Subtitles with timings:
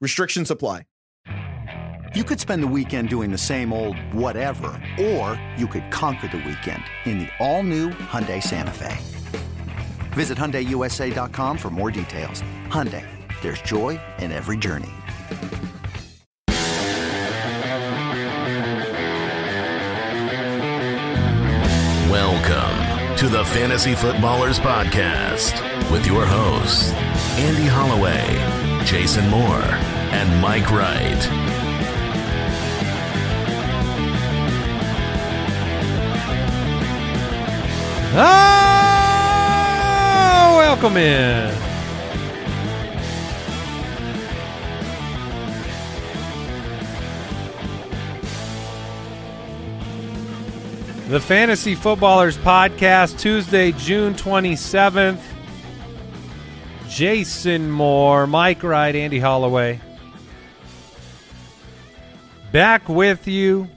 [0.00, 0.84] Restrictions apply.
[2.14, 6.38] You could spend the weekend doing the same old whatever, or you could conquer the
[6.38, 8.96] weekend in the all-new Hyundai Santa Fe.
[10.12, 12.42] Visit HyundaiUSA.com for more details.
[12.66, 13.06] Hyundai,
[13.42, 14.90] there's joy in every journey.
[22.10, 25.60] Welcome to the Fantasy Footballers Podcast
[25.92, 26.90] with your hosts,
[27.38, 29.62] Andy Holloway Jason Moore,
[30.12, 31.28] and Mike Wright.
[39.22, 41.54] Ah, welcome in.
[51.08, 55.29] The Fantasy Footballers Podcast, Tuesday, June 27th.
[56.90, 59.80] Jason Moore, Mike Wright, Andy Holloway.
[62.50, 63.68] Back with you.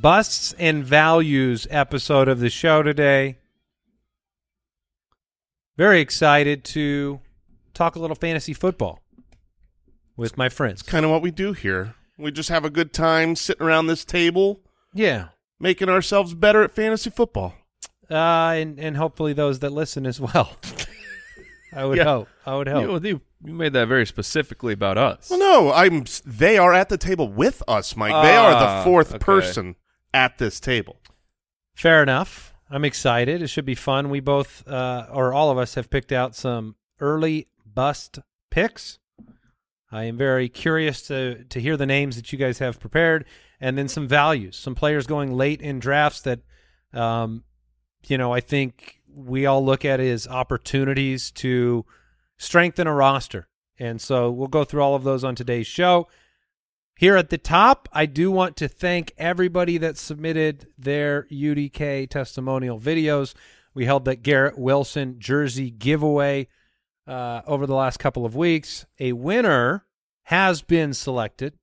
[0.00, 3.36] Busts and Values episode of the show today.
[5.76, 7.20] Very excited to
[7.74, 9.02] talk a little fantasy football
[10.16, 10.80] with my friends.
[10.80, 11.94] It's Kind of what we do here.
[12.16, 14.60] We just have a good time sitting around this table.
[14.94, 15.28] Yeah.
[15.60, 17.54] Making ourselves better at fantasy football
[18.10, 20.56] uh, and and hopefully those that listen as well.
[21.74, 22.04] I would yeah.
[22.04, 22.28] hope.
[22.46, 23.04] I would hope.
[23.04, 25.28] You, you, made that very specifically about us.
[25.28, 26.04] Well, no, I'm.
[26.24, 28.12] They are at the table with us, Mike.
[28.22, 29.18] they are the ah, fourth okay.
[29.18, 29.76] person
[30.12, 31.00] at this table.
[31.74, 32.54] Fair enough.
[32.70, 33.42] I'm excited.
[33.42, 34.08] It should be fun.
[34.08, 38.98] We both, uh, or all of us, have picked out some early bust picks.
[39.90, 43.24] I am very curious to to hear the names that you guys have prepared,
[43.60, 46.40] and then some values, some players going late in drafts that
[46.92, 47.44] um,
[48.10, 51.84] you know, I think we all look at it as opportunities to
[52.36, 53.48] strengthen a roster.
[53.78, 56.08] And so we'll go through all of those on today's show.
[56.96, 62.78] Here at the top, I do want to thank everybody that submitted their UDK testimonial
[62.78, 63.34] videos.
[63.74, 66.46] We held that Garrett Wilson jersey giveaway
[67.06, 68.86] uh, over the last couple of weeks.
[69.00, 69.84] A winner
[70.24, 71.54] has been selected.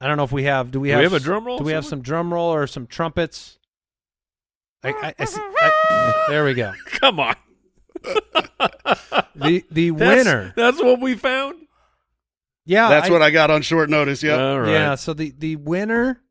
[0.00, 0.70] I don't know if we have.
[0.70, 1.58] Do we, do have, we have a drum roll?
[1.58, 3.57] Do we have some drum roll or some trumpets?
[4.82, 5.40] I, I, I see.
[5.40, 6.72] I, there we go.
[6.86, 7.34] Come on.
[9.34, 10.52] the the winner.
[10.56, 11.66] That's what we found.
[12.64, 14.22] Yeah, that's what I got on short notice.
[14.22, 14.40] Yeah.
[14.40, 14.70] All right.
[14.70, 14.94] Yeah.
[14.94, 16.22] So the the winner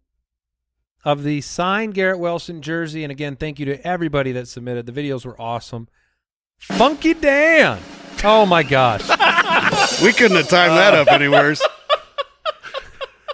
[1.04, 4.86] of the signed Garrett Wilson jersey, and again, thank you to everybody that submitted.
[4.86, 5.88] The videos were awesome.
[6.58, 7.80] Funky Dan.
[8.24, 9.02] Oh my gosh.
[10.02, 11.62] we couldn't have timed that up any worse.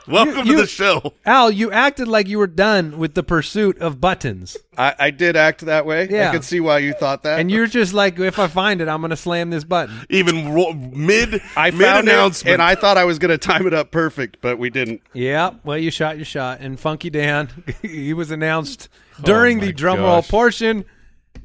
[0.08, 1.14] Welcome you, to the show.
[1.26, 4.58] Al, you acted like you were done with the pursuit of buttons.
[4.78, 6.10] I, I did act that way.
[6.10, 6.30] Yeah.
[6.30, 7.40] I can see why you thought that.
[7.40, 10.06] And you're just like, if I find it, I'm going to slam this button.
[10.10, 12.50] Even ro- mid I mid found announcement.
[12.50, 15.02] It, and I thought I was going to time it up perfect, but we didn't.
[15.14, 16.60] Yeah, well, you shot your shot.
[16.60, 17.50] And Funky Dan,
[17.82, 18.90] he was announced
[19.22, 20.84] during oh the drum roll portion.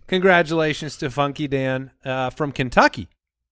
[0.09, 3.09] Congratulations to Funky Dan uh, from Kentucky.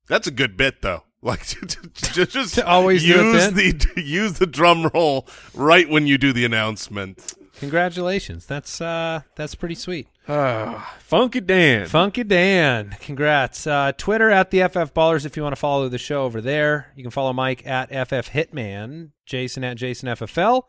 [0.08, 1.04] That's a good bit, though.
[1.22, 1.46] Like
[1.94, 6.44] just, just to always use the use the drum roll right when you do the
[6.44, 7.34] announcement.
[7.58, 8.46] Congratulations.
[8.46, 10.08] That's uh that's pretty sweet.
[10.28, 11.86] Uh, Funky Dan.
[11.86, 12.96] Funky Dan.
[13.00, 13.66] Congrats.
[13.66, 16.92] Uh, Twitter at the FF Ballers if you want to follow the show over there.
[16.96, 20.64] You can follow Mike at FF Hitman, Jason at Jason FFL,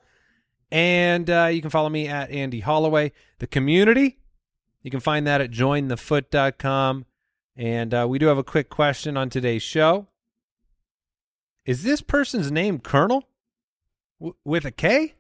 [0.72, 3.12] and uh, you can follow me at Andy Holloway.
[3.40, 4.20] The community,
[4.84, 7.06] you can find that at jointhefoot.com.
[7.56, 10.08] And uh, we do have a quick question on today's show.
[11.68, 13.28] Is this person's name Colonel
[14.20, 15.14] w- with a K?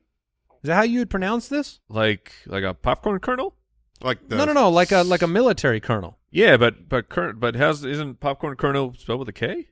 [0.63, 1.79] Is that how you would pronounce this?
[1.89, 3.53] Like like a popcorn kernel?
[4.01, 6.17] Like no, no, no, like a like a military colonel.
[6.31, 9.67] Yeah, but but cur- but has isn't popcorn kernel spelled with a K?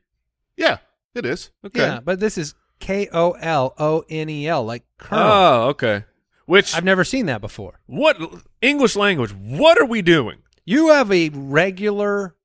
[0.57, 0.77] Yeah,
[1.15, 1.49] it is.
[1.65, 5.25] Okay, yeah, but this is K O L O N E L, like colonel.
[5.27, 6.03] Oh, okay.
[6.45, 7.79] Which I've never seen that before.
[7.87, 8.17] What
[8.61, 9.31] English language?
[9.33, 10.39] What are we doing?
[10.65, 12.35] You have a regular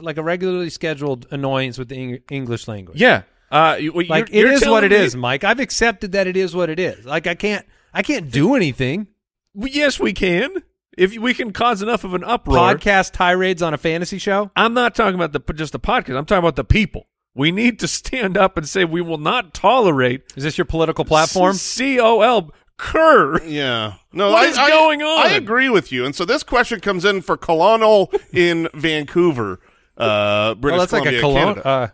[0.00, 3.00] like a regularly scheduled annoyance with the English language.
[3.00, 3.22] Yeah.
[3.50, 5.42] Uh, you, like you're, it you're is what it me- is, Mike.
[5.44, 7.04] I've accepted that it is what it is.
[7.04, 9.08] Like I can't, I can't do anything.
[9.54, 10.62] Well, yes, we can.
[10.96, 14.50] If we can cause enough of an uproar, podcast tirades on a fantasy show.
[14.54, 16.16] I'm not talking about the just the podcast.
[16.16, 17.06] I'm talking about the people.
[17.34, 21.04] We need to stand up and say we will not tolerate Is this your political
[21.04, 21.54] platform?
[21.54, 23.42] C O L Kerr.
[23.44, 23.94] Yeah.
[24.12, 25.26] No, What I, is I- going on?
[25.26, 26.04] I agree with you.
[26.04, 29.60] And so this question comes in for Colonel in Vancouver,
[30.00, 31.42] uh, British well, that's like a colon.
[31.54, 31.66] Canada.
[31.66, 31.88] Uh,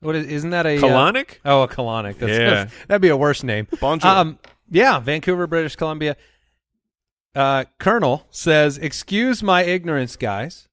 [0.00, 0.26] what is?
[0.26, 1.38] Isn't that a uh, Colonic?
[1.44, 2.18] oh, a colonic.
[2.18, 2.68] That's, Yeah.
[2.86, 3.66] that'd be a worse name.
[3.80, 4.08] Bonjour.
[4.10, 4.38] Um,
[4.70, 6.16] yeah, Vancouver, British Columbia.
[7.34, 10.68] Uh, Colonel says, "Excuse my ignorance, guys,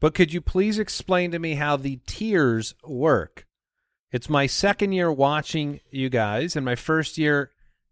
[0.00, 3.46] but could you please explain to me how the tiers work?
[4.12, 7.50] It's my second year watching you guys, and my first year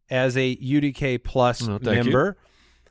[0.08, 2.04] as a UDK Plus Oh, thank you.
[2.04, 2.36] member.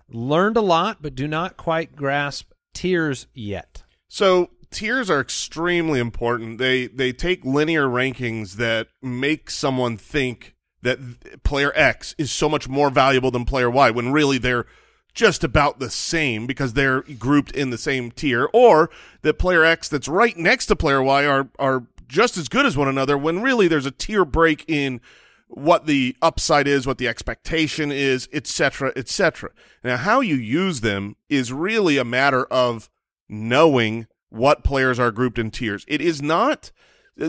[0.09, 6.57] Learned a lot, but do not quite grasp tiers yet." So tiers are extremely important.
[6.57, 12.67] They they take linear rankings that make someone think that player X is so much
[12.67, 14.65] more valuable than player Y when really they're
[15.13, 18.89] just about the same because they're grouped in the same tier or
[19.21, 22.77] that player X that's right next to player Y are are just as good as
[22.77, 24.99] one another when really there's a tier break in
[25.47, 29.51] what the upside is, what the expectation is, etc., etc.
[29.83, 32.89] Now, how you use them is really a matter of
[33.29, 35.85] knowing what players are grouped in tiers.
[35.87, 36.71] It is not.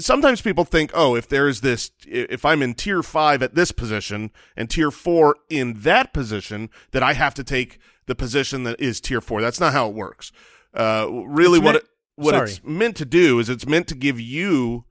[0.00, 4.32] Sometimes people think, oh, if there's this, if I'm in tier five at this position
[4.56, 9.00] and tier four in that position, that I have to take the position that is
[9.00, 9.40] tier four.
[9.40, 10.32] That's not how it works.
[10.74, 12.50] Uh, really, It's what meant- it, what sorry.
[12.50, 14.84] it's meant to do is it's meant to give you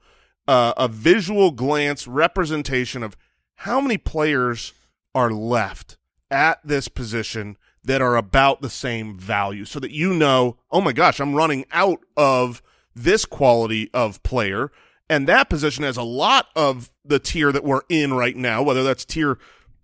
[0.47, 3.17] uh, a visual glance representation of
[3.55, 4.73] how many players
[5.13, 5.97] are left
[6.31, 10.91] at this position that are about the same value so that you know, oh my
[10.91, 12.61] gosh, I'm running out of
[12.93, 14.71] this quality of player.
[15.09, 18.83] And that position has a lot of the tier that we're in right now, whether
[18.83, 19.37] that's tier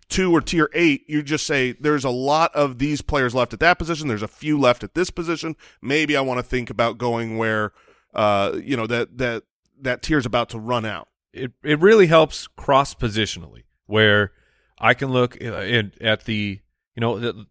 [0.08, 1.04] two or tier eight.
[1.08, 4.08] You just say there's a lot of these players left at that position.
[4.08, 5.56] There's a few left at this position.
[5.80, 7.72] Maybe I want to think about going where,
[8.14, 9.44] uh, you know, that, that,
[9.80, 11.08] that tier's about to run out.
[11.32, 14.32] it it really helps cross positionally where
[14.78, 16.60] I can look uh, in, at the
[16.94, 17.46] you know the,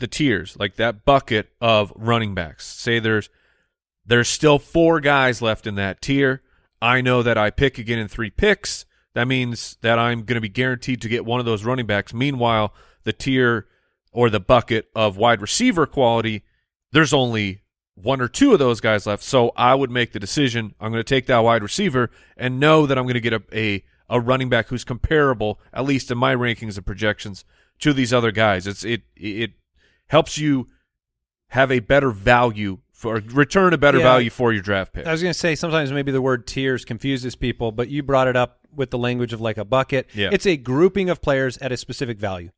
[0.00, 2.66] the tiers like that bucket of running backs.
[2.66, 3.30] Say there's
[4.04, 6.42] there's still four guys left in that tier.
[6.82, 8.86] I know that I pick again in three picks.
[9.14, 12.14] That means that I'm going to be guaranteed to get one of those running backs.
[12.14, 12.72] Meanwhile,
[13.04, 13.66] the tier
[14.12, 16.42] or the bucket of wide receiver quality,
[16.92, 17.62] there's only
[17.94, 19.22] one or two of those guys left.
[19.22, 20.74] So I would make the decision.
[20.80, 23.42] I'm going to take that wide receiver and know that I'm going to get a,
[23.52, 27.44] a, a running back who's comparable, at least in my rankings and projections,
[27.80, 28.66] to these other guys.
[28.66, 29.52] It's it it
[30.10, 30.66] helps you
[31.48, 34.04] have a better value for return a better Yeah.
[34.04, 35.06] value for your draft pick.
[35.06, 38.28] I was going to say sometimes maybe the word tiers confuses people, but you brought
[38.28, 40.08] it up with the language of like a bucket.
[40.14, 40.28] Yeah.
[40.32, 42.50] It's a grouping of players at a specific value.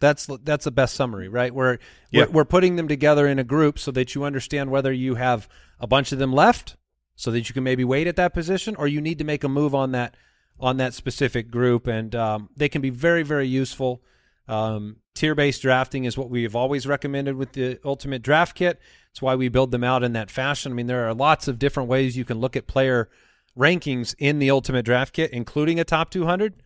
[0.00, 1.54] That's that's the best summary, right?
[1.54, 1.78] Where
[2.10, 2.24] Yeah.
[2.26, 5.48] we're, we're putting them together in a group so that you understand whether you have
[5.78, 6.76] a bunch of them left,
[7.16, 9.48] so that you can maybe wait at that position, or you need to make a
[9.48, 10.16] move on that
[10.58, 14.02] on that specific group, and um, they can be very very useful.
[14.48, 18.80] Um, tier based drafting is what we have always recommended with the Ultimate Draft Kit.
[19.10, 20.72] It's why we build them out in that fashion.
[20.72, 23.08] I mean, there are lots of different ways you can look at player
[23.56, 26.62] rankings in the Ultimate Draft Kit, including a top 200,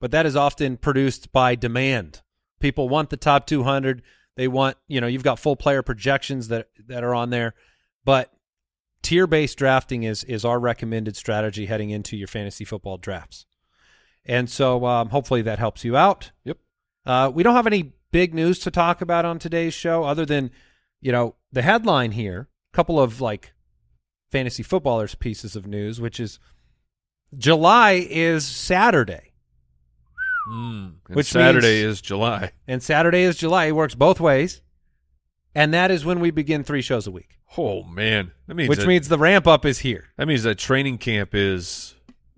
[0.00, 2.22] but that is often produced by demand.
[2.60, 4.02] People want the top 200.
[4.36, 7.54] They want, you know, you've got full player projections that that are on there,
[8.04, 8.32] but
[9.02, 13.46] tier based drafting is is our recommended strategy heading into your fantasy football drafts.
[14.24, 16.32] And so um, hopefully that helps you out.
[16.44, 16.58] Yep.
[17.08, 20.50] Uh, we don't have any big news to talk about on today's show other than,
[21.00, 23.52] you know, the headline here, a couple of like
[24.30, 26.38] fantasy footballers pieces of news, which is
[27.36, 29.32] July is Saturday.
[30.50, 30.94] Mm.
[31.08, 32.52] And Which Saturday means- is July.
[32.66, 33.66] And Saturday is July.
[33.66, 34.60] It works both ways.
[35.54, 38.80] And that is when we begin three shows a week, Oh man, that means which
[38.80, 40.08] that, means the ramp up is here.
[40.18, 41.94] that means that training camp is.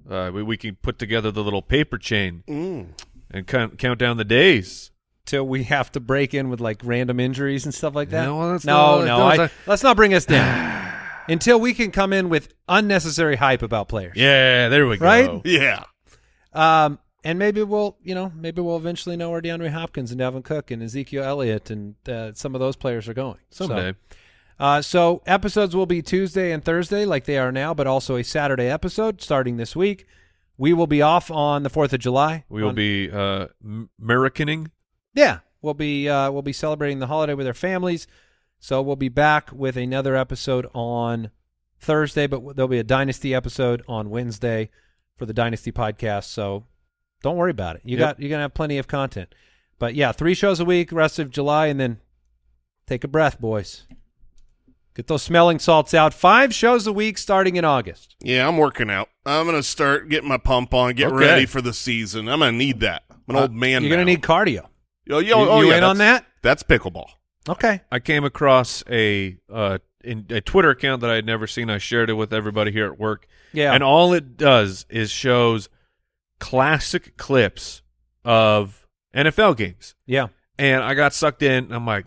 [0.09, 2.87] Uh, we, we can put together the little paper chain Mm.
[3.31, 4.91] And count count down the days.
[5.27, 8.25] Till we have to break in with like random injuries and stuff like that.
[8.25, 9.45] Yeah, well, that's no, not- no.
[9.45, 10.93] I, let's not bring us down
[11.29, 14.17] until we can come in with unnecessary hype about players.
[14.17, 15.05] Yeah, there we go.
[15.05, 15.41] Right?
[15.45, 15.85] Yeah.
[16.53, 20.43] Um, and maybe we'll, you know, maybe we'll eventually know where DeAndre Hopkins and Dalvin
[20.43, 23.95] Cook and Ezekiel Elliott and uh, some of those players are going So- Someday.
[24.59, 28.25] Uh, so episodes will be Tuesday and Thursday like they are now, but also a
[28.25, 30.07] Saturday episode starting this week.
[30.61, 32.45] We will be off on the Fourth of July.
[32.51, 33.47] we will On- be uh,
[33.99, 34.71] Americaning.
[35.15, 38.07] Yeah, we'll be uh, we'll be celebrating the holiday with our families.
[38.59, 41.31] So we'll be back with another episode on
[41.79, 44.69] Thursday, but there'll be a Dynasty episode on Wednesday
[45.17, 46.25] for the Dynasty podcast.
[46.25, 46.67] So
[47.23, 47.83] don't worry about it.
[47.87, 48.07] You Yep.
[48.17, 49.35] got you're gonna have plenty of content.
[49.79, 52.01] But yeah, three shows a week, rest of July, and then
[52.87, 53.87] take a breath, boys.
[54.95, 56.13] Get those smelling salts out.
[56.13, 58.17] Five shows a week starting in August.
[58.21, 59.09] Yeah, I'm working out.
[59.25, 61.17] I'm gonna start getting my pump on, get Okay.
[61.17, 62.29] ready for the season.
[62.29, 63.05] I'm gonna need that.
[63.29, 63.77] I'm an old man.
[63.85, 64.67] Uh, You're going to need cardio.
[65.09, 66.27] Oh, yeah, You- oh, you yeah, in on that?
[66.43, 67.07] That's pickleball.
[67.49, 67.81] Okay.
[67.93, 71.71] I came across a uh, in, a Twitter account that I had never seen.
[71.71, 73.27] I shared it with everybody here at work.
[73.53, 73.73] Yeah.
[73.73, 75.69] And all it does is shows
[76.39, 77.83] classic clips
[78.25, 79.95] of NFL games.
[80.07, 80.29] yeah.
[80.59, 81.73] And I got sucked in.
[81.73, 82.05] I'm like,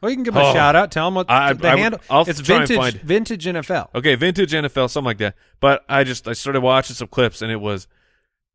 [0.00, 0.52] Well, you can give them a Oh.
[0.52, 0.90] shout out.
[0.90, 2.00] Tell them what I- the I- handle.
[2.08, 3.90] I'll it's vintage, find vintage NFL.
[3.94, 5.34] okay, vintage NFL, something like that.
[5.60, 7.86] But I just I started watching some clips, and it was,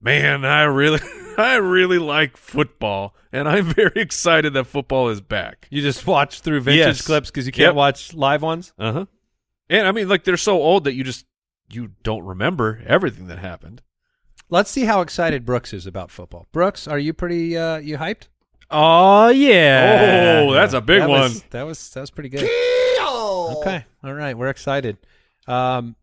[0.02, 1.00] man, I really
[1.38, 5.68] I really like football, and I'm very excited that football is back.
[5.70, 7.02] You just watch through vintage Yes.
[7.06, 7.76] clips because you can't Yep.
[7.76, 8.74] watch live ones.
[8.80, 9.06] Uh huh.
[9.70, 11.26] And I mean, like they're so old that you just
[11.72, 13.82] you don't remember everything that happened.
[14.50, 16.46] Let's see how excited Brooks is about football.
[16.52, 18.28] Brooks, are you pretty uh, you hyped?
[18.72, 20.44] Oh yeah.
[20.46, 21.22] Oh, that's a big that one.
[21.22, 22.50] Was, that was that was pretty good.
[23.60, 24.98] Okay, all right, we're excited.
[25.48, 25.96] Um,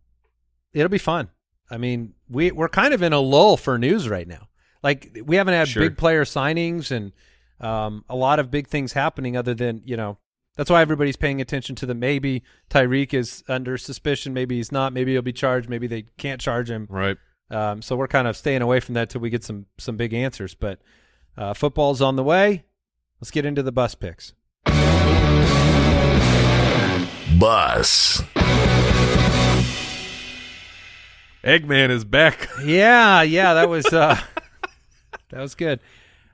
[0.73, 1.28] it'll be fun.
[1.71, 4.49] I mean, we we're kind of in a lull for news right now.
[4.83, 5.83] Like we haven't had Sure.
[5.83, 7.12] big player signings and
[7.61, 9.37] um, a lot of big things happening.
[9.37, 10.19] Other than you know,
[10.57, 14.92] that's why everybody's paying attention to the maybe Tyreek is under suspicion, maybe he's not,
[14.92, 16.87] maybe he'll be charged, maybe they can't charge him.
[16.90, 17.16] Right.
[17.50, 20.14] Um, so we're kind of staying away from that till we get some some big
[20.14, 20.54] answers.
[20.54, 20.81] But
[21.36, 22.64] uh, football's on the way.
[23.20, 24.32] Let's get into the bus picks.
[27.38, 28.22] Bus.
[31.44, 32.48] Eggman is back.
[32.64, 34.20] Yeah, yeah, that was uh,
[35.30, 35.80] that was good.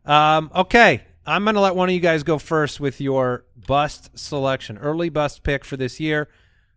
[0.04, 4.76] Um, okay, I'm gonna let one of you guys go first with your bust selection,
[4.78, 6.28] early bust pick for this year.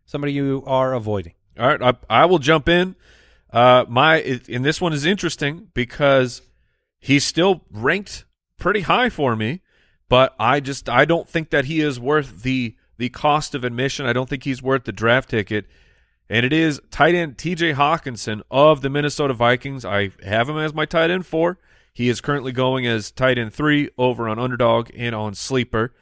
[0.05, 1.33] Somebody you are avoiding.
[1.59, 2.95] All right, I, I will jump in.
[3.51, 4.17] Uh, my
[4.49, 6.41] and this one is interesting because
[7.01, 8.23] he's still ranked
[8.57, 9.61] pretty high for me,
[10.07, 14.05] but I just I don't think that he is worth the the cost of admission.
[14.05, 15.65] I don't think he's worth the draft ticket.
[16.29, 17.73] And it is tight end T.J.
[17.73, 19.83] Hockenson of the Minnesota Vikings.
[19.83, 21.57] I have him as my tight end four.
[21.93, 25.93] He is currently going as tight end three over on Underdog and on Sleeper.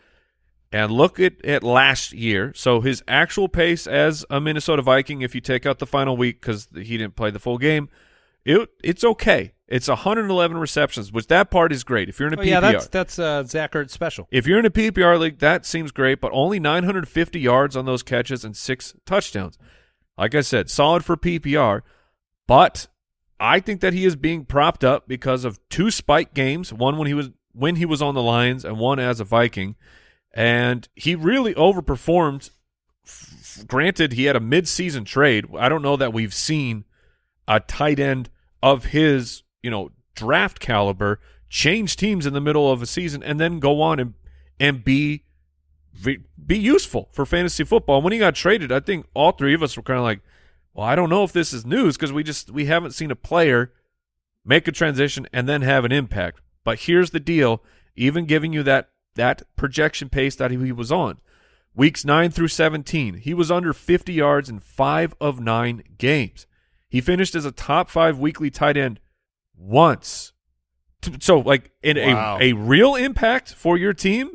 [0.72, 2.54] And look at, at last year.
[2.56, 6.42] So his actual pace as a Minnesota Viking, if you take out the final week
[6.42, 7.90] because he didn't play the full game,
[8.46, 9.54] it it's okay.
[9.72, 12.10] It's 111 receptions, which that part is great.
[12.10, 14.28] If you're in a Oh, PPR, yeah, that's that's uh, Zach Ertz special.
[14.32, 18.02] if you're in a PPR league, that seems great, but only 950 yards on those
[18.02, 19.58] catches and six touchdowns.
[20.18, 21.82] Like I said, solid for PPR,
[22.48, 22.88] but
[23.40, 27.08] I think that he is being propped up because of two spike games, one when
[27.08, 29.76] he was when he was on the Lions and one as a Viking,
[30.34, 32.50] and he really overperformed.
[33.06, 35.46] F- granted, he had a mid-season trade.
[35.58, 36.86] I don't know that we've seen
[37.48, 38.30] a tight end
[38.62, 43.40] of his, you know, draft caliber change teams in the middle of a season and
[43.40, 44.14] then go on and
[44.60, 45.24] and be
[46.46, 47.98] be useful for fantasy football.
[47.98, 50.22] And when he got traded, I think all three of us were kind of like,
[50.74, 53.16] "Well, I don't know if this is news because we just we haven't seen a
[53.16, 53.74] player
[54.46, 57.64] make a transition and then have an impact." But here's the deal:
[57.96, 61.20] even giving you that that projection pace that he was on,
[61.76, 66.46] weeks nine through seventeen, he was under 50 yards in five of nine games.
[66.88, 69.00] He finished as a top five weekly tight end
[69.60, 70.34] once.
[71.20, 72.38] So, like, in Wow.
[72.42, 74.32] a, a real impact for your team,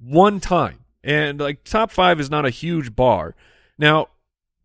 [0.00, 0.80] one time.
[1.04, 3.34] And, like, top five is not a huge bar.
[3.78, 4.08] Now,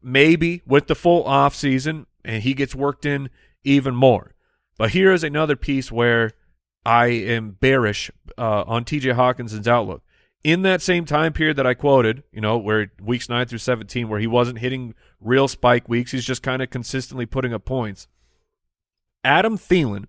[0.02, 3.30] maybe with the full off season, and he gets worked in
[3.64, 4.34] even more.
[4.78, 6.32] But here is another piece where
[6.86, 10.02] I am bearish uh, on TJ Hockenson's outlook.
[10.44, 14.10] In that same time period that I quoted, you know, where weeks 9 through 17,
[14.10, 18.08] where he wasn't hitting real spike weeks, he's just kind of consistently putting up points.
[19.24, 20.06] Adam Thielen,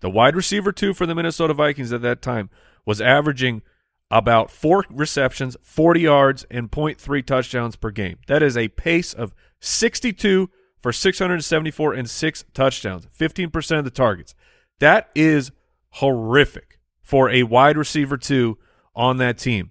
[0.00, 2.50] the wide receiver two for the Minnesota Vikings at that time,
[2.84, 3.62] was averaging
[4.10, 8.18] about four receptions, 40 yards, and 0.3 touchdowns per game.
[8.26, 10.50] That is a pace of 62
[10.80, 14.34] for 674 and six touchdowns, 15% of the targets.
[14.80, 15.52] That is
[15.90, 18.58] horrific for a wide receiver two
[18.94, 19.70] on that team.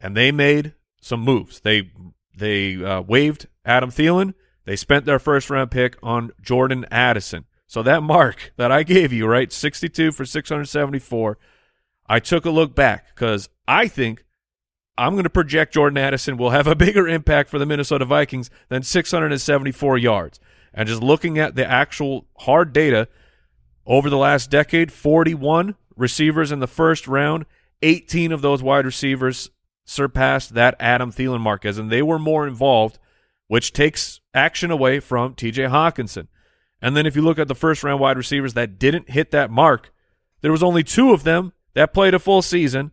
[0.00, 1.60] And they made some moves.
[1.60, 1.90] They
[2.36, 4.34] they uh, waived Adam Thielen.
[4.66, 7.46] They spent their first round pick on Jordan Addison.
[7.66, 11.38] So that mark that I gave you, right, 62 for 674,
[12.06, 14.24] I took a look back because I think
[14.96, 18.50] I'm going to project Jordan Addison will have a bigger impact for the Minnesota Vikings
[18.68, 20.40] than 674 yards.
[20.72, 23.08] And just looking at the actual hard data
[23.86, 27.46] over the last decade, 41 receivers in the first round,
[27.82, 29.50] 18 of those wide receivers
[29.84, 32.98] surpassed that Adam Thielen Marquez, and they were more involved,
[33.46, 36.26] which takes action away from TJ Hockenson.
[36.86, 39.50] And then if you look at the first round wide receivers that didn't hit that
[39.50, 39.92] mark,
[40.40, 42.92] there was only two of them that played a full season.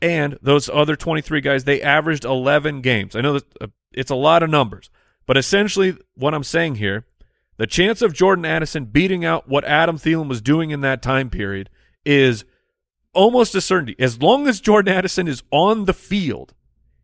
[0.00, 3.14] And those other 23 guys, they averaged 11 games.
[3.14, 4.88] I know that uh, it's a lot of numbers,
[5.26, 7.04] but essentially what I'm saying here,
[7.58, 11.28] the chance of Jordan Addison beating out what Adam Thielen was doing in that time
[11.28, 11.68] period
[12.06, 12.46] is
[13.12, 13.94] almost a certainty.
[13.98, 16.54] As long as Jordan Addison is on the field,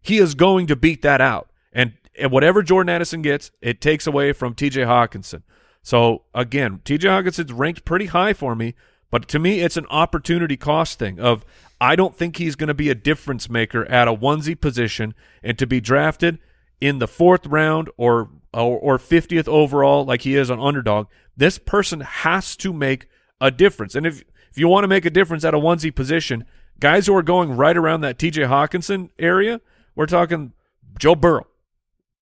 [0.00, 1.50] he is going to beat that out.
[1.70, 5.42] And, and whatever Jordan Addison gets, it takes away from TJ Hockenson.
[5.83, 8.75] So again, TJ Hockenson's ranked pretty high for me,
[9.11, 11.45] but to me, it's an opportunity cost thing of
[11.81, 15.59] I don't think he's going to be a difference maker at a onesie position and
[15.59, 16.39] to be drafted
[16.81, 21.07] in the fourth round or or, 50th overall like he is on underdog.
[21.35, 23.07] This person has to make
[23.41, 23.95] a difference.
[23.95, 26.45] And if if you want to make a difference at a onesie position,
[26.79, 29.62] guys who are going right around that TJ Hockenson area,
[29.95, 30.53] we're talking
[30.99, 31.47] Joe Burrow,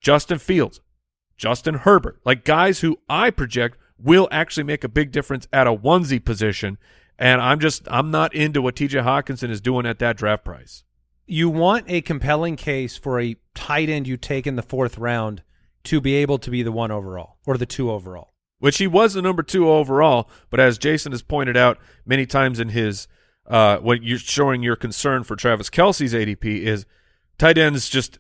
[0.01, 0.81] Justin Fields,
[1.41, 5.75] Justin Herbert, like guys who I project will actually make a big difference at a
[5.75, 6.77] onesie position.
[7.19, 10.85] And I'm just I'm not into what TJ Hockenson is doing at that draft price.
[11.27, 15.43] You want a compelling case for a tight end you take in the fourth round
[15.85, 18.35] to be able to be the one overall or the two overall.
[18.59, 22.61] Which he was the number two overall, but as Jason has pointed out many times
[22.61, 23.09] in his
[23.47, 26.85] uh, what you're showing your concern for Travis Kelce's ADP is
[27.39, 28.19] tight ends just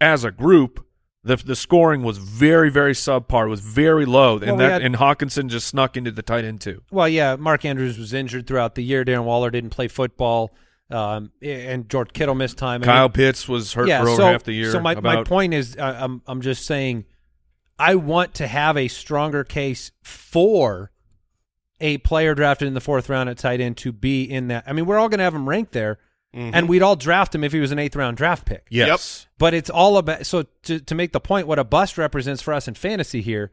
[0.00, 0.86] as a group
[1.24, 4.72] the the scoring was very very subpar, It was very low, and Well, we that
[4.72, 6.82] had- and Hockenson just snuck into the tight end too.
[6.90, 9.04] Well, yeah, Mark Andrews was injured throughout the year.
[9.04, 10.50] Darren Waller didn't play football,
[10.90, 12.82] um, and George Kittle missed time.
[12.82, 14.72] Kyle Pitts was hurt yeah, for over so, half the year.
[14.72, 17.04] So my, my point is, uh, I'm I'm just saying,
[17.78, 20.90] I want to have a stronger case for
[21.80, 24.64] a player drafted in the fourth round at tight end to be in that.
[24.66, 25.98] I mean, we're all going to have him ranked there,
[26.34, 26.54] Mm-hmm.
[26.54, 28.66] and we'd all draft him if he was an eighth round draft pick.
[28.70, 32.40] yes, But it's all about so to to make the point, what a bust represents
[32.40, 33.50] for us in fantasy here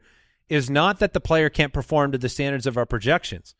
[0.48, 3.54] is not that the player can't perform to the standards of our projections.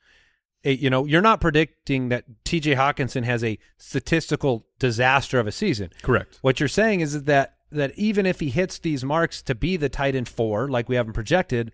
[0.63, 2.75] It- you know, you're not predicting that T.J.
[2.77, 5.91] Hockenson has a statistical disaster of a season.
[6.03, 6.39] correct.
[6.43, 9.89] What you're saying is that that even if he hits these marks to be the
[9.89, 11.71] tight end four, like we haven't projected,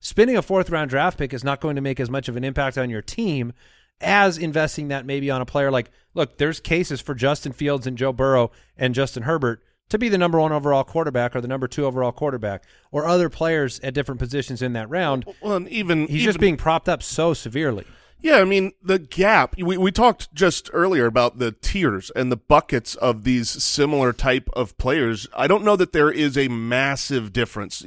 [0.00, 2.42] spending a fourth round draft pick is not going to make as much of an
[2.44, 3.52] impact on your team
[4.00, 7.96] as investing that maybe on a player like look, there's cases for Justin Fields and
[7.96, 11.68] Joe Burrow and Justin Herbert to be the number one overall quarterback or the number
[11.68, 15.24] two overall quarterback or other players at different positions in that round.
[15.40, 17.84] Well, and even He's even, just being propped up so severely.
[18.18, 19.56] Yeah, I mean the gap.
[19.58, 24.48] We we talked just earlier about the tiers and the buckets of these similar type
[24.54, 25.28] of players.
[25.36, 27.82] I don't know that there is a massive difference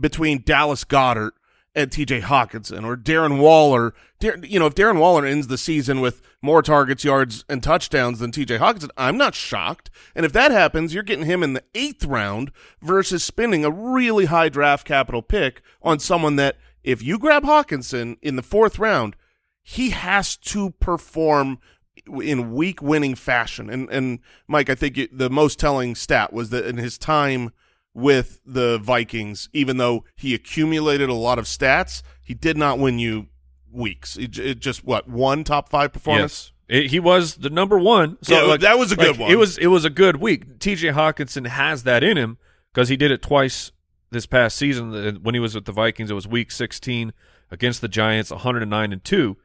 [0.00, 1.32] between Dallas Goedert
[1.74, 2.20] and T.J.
[2.22, 3.94] Hockenson or Darren Waller.
[4.18, 8.18] Dar- you know, if Darren Waller ends the season with more targets, yards, and touchdowns
[8.18, 8.58] than T.J.
[8.58, 9.90] Hockenson, I'm not shocked.
[10.14, 12.50] And if that happens, you're getting him in the eighth round
[12.82, 18.16] versus spending a really high draft capital pick on someone that if you grab Hockenson
[18.22, 19.16] in the fourth round,
[19.62, 21.58] he has to perform
[22.06, 23.70] in week winning fashion.
[23.70, 27.52] And and Mike, I think it, the most telling stat was that in his time
[27.94, 32.98] with the Vikings, even though he accumulated a lot of stats, he did not win
[32.98, 33.26] you
[33.70, 34.16] weeks.
[34.16, 36.52] It, it just what one top five performance.
[36.68, 36.82] Yes.
[36.82, 38.16] It- he was the number one.
[38.22, 39.32] So Yeah, like, that was a good like, one.
[39.32, 40.60] It was it was a good week.
[40.60, 40.88] T.J.
[40.88, 42.38] Hockenson has that in him
[42.72, 43.72] because he did it twice
[44.10, 45.18] this past season.
[45.22, 47.12] When he was with the Vikings, it was Week 16
[47.50, 49.36] against the Giants, 109 and two.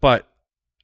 [0.00, 0.28] But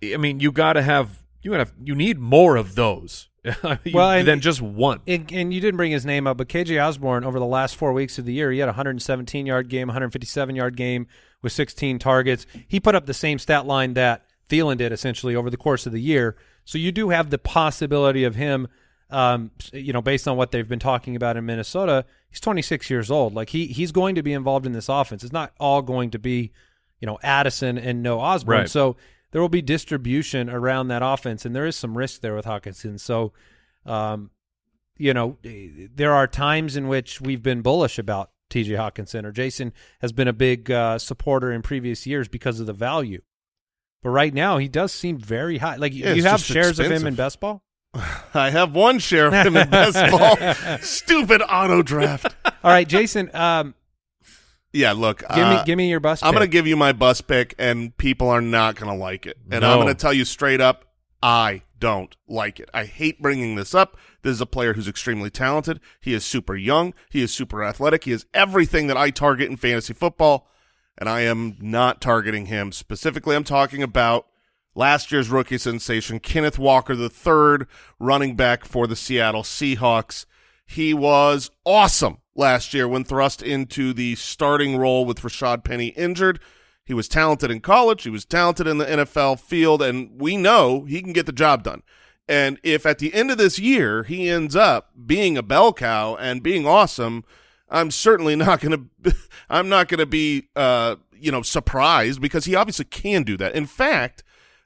[0.02, 3.27] I mean, you got to have you got to you need more of those
[3.92, 5.00] Well, and- than just one.
[5.06, 7.92] And, and you didn't bring his name up, but KJ Osborn over the last four
[7.92, 11.06] weeks of the year, he had a 117 yard game, 157 yard game
[11.42, 12.46] with 16 targets.
[12.66, 15.92] He put up the same stat line that Thielen did essentially over the course of
[15.92, 16.36] the year.
[16.64, 18.68] So you do have the possibility of him,
[19.10, 22.04] um, you know, based on what they've been talking about in Minnesota.
[22.30, 23.34] He's 26 years old.
[23.34, 25.22] Like he he's going to be involved in this offense.
[25.24, 26.52] It's not all going to be,
[27.00, 28.58] you know, Addison and no Osborn.
[28.60, 28.68] Right.
[28.68, 28.96] So
[29.30, 32.98] there will be distribution around that offense, and there is some risk there with Hockenson.
[33.00, 33.32] So.
[33.86, 34.30] Um,
[34.98, 39.72] you know, there are times in which we've been bullish about TJ Hockenson, or Jason
[40.00, 43.22] has been a big uh, supporter in previous years because of the value.
[44.02, 45.76] But right now, he does seem very high.
[45.76, 47.62] Like Yeah, you have shares of him in best ball.
[48.34, 50.78] I have one share of him in best ball.
[50.80, 52.34] Stupid auto draft.
[52.44, 53.74] All right, Jason, um,
[54.72, 55.20] Yeah, look.
[55.20, 56.24] give me uh, give me your bust.
[56.24, 59.26] I'm going to give you my bus pick, and people are not going to like
[59.26, 59.38] it.
[59.50, 59.72] And No.
[59.72, 60.84] I'm going to tell you straight up,
[61.22, 62.68] I don't like it.
[62.74, 63.96] I hate bringing this up.
[64.22, 65.80] This is a player who's extremely talented.
[66.00, 66.92] He is super young.
[67.08, 68.04] He is super athletic.
[68.04, 70.48] He is everything that I target in fantasy football,
[70.96, 73.36] and I am not targeting him specifically.
[73.36, 74.26] I'm talking about
[74.74, 77.66] last year's rookie sensation, Kenneth Walker, the third
[77.98, 80.26] running back for the Seattle Seahawks.
[80.66, 86.40] He was awesome last year when thrust into the starting role with Rashaad Penny injured.
[86.84, 88.04] He was talented in college.
[88.04, 91.64] He was talented in the NFL field, and we know he can get the job
[91.64, 91.82] done.
[92.26, 96.14] And if at the end of this year he ends up being a bell cow
[96.16, 97.24] and being awesome,
[97.68, 99.16] I'm certainly not going to
[99.50, 103.54] I'm not going to be uh you know surprised because he obviously can do that.
[103.54, 104.22] In fact,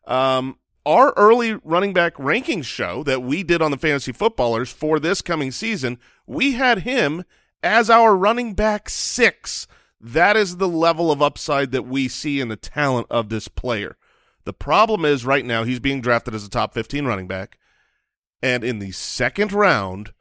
[0.07, 4.99] um our early running back rankings show that we did on the fantasy footballers for
[4.99, 7.25] this coming season, we had him
[7.63, 9.67] as our running back 6.
[10.01, 13.97] That is the level of upside that we see in the talent of this player.
[14.45, 17.59] The problem is right now he's being drafted as a top 15 running back.
[18.43, 20.13] And in the second round,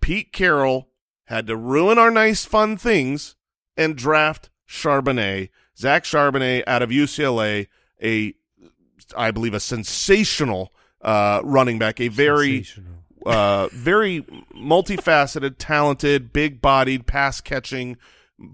[0.00, 0.88] Pete Carroll
[1.24, 3.36] had to ruin our nice fun things
[3.76, 7.66] and draft Charbonnet, Zach Charbonnet out of UCLA,
[8.02, 8.34] a
[9.16, 12.66] I believe a sensational uh, running back, a very.
[13.26, 14.22] Uh, very
[14.54, 17.96] multifaceted, talented, big-bodied, pass-catching,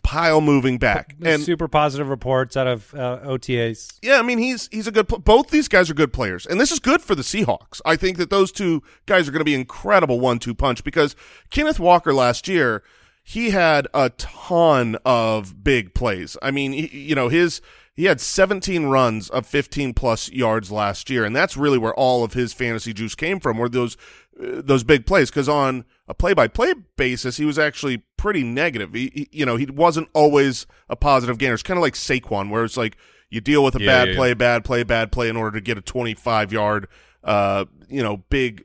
[0.02, 1.16] pile-moving back.
[1.22, 3.98] And super positive reports out of uh, OTAs.
[4.02, 5.08] yeah, I mean he's he's a good.
[5.08, 7.80] Pl- both these guys are good players, and this is good for the Seahawks.
[7.85, 11.16] I think that those two guys are going to be incredible one-two punch because
[11.50, 12.82] Kenneth Walker last year
[13.24, 16.37] he had a ton of big plays.
[16.42, 17.61] I mean, he, you know his
[17.94, 22.24] he had 17 runs of 15 plus yards last year, and that's really where all
[22.24, 23.58] of his fantasy juice came from.
[23.58, 23.96] Were those
[24.38, 25.31] those big plays?
[25.31, 28.92] Because on a play-by-play basis, he was actually pretty negative.
[28.95, 31.55] He, he- you know, he wasn't always a positive gainer.
[31.55, 32.97] It's kind of like Saquon, where it's like
[33.31, 34.35] you deal with a Yeah, bad yeah, play, yeah.
[34.35, 36.88] bad play, bad play in order to get a 25 yard,
[37.25, 38.64] uh, you know, big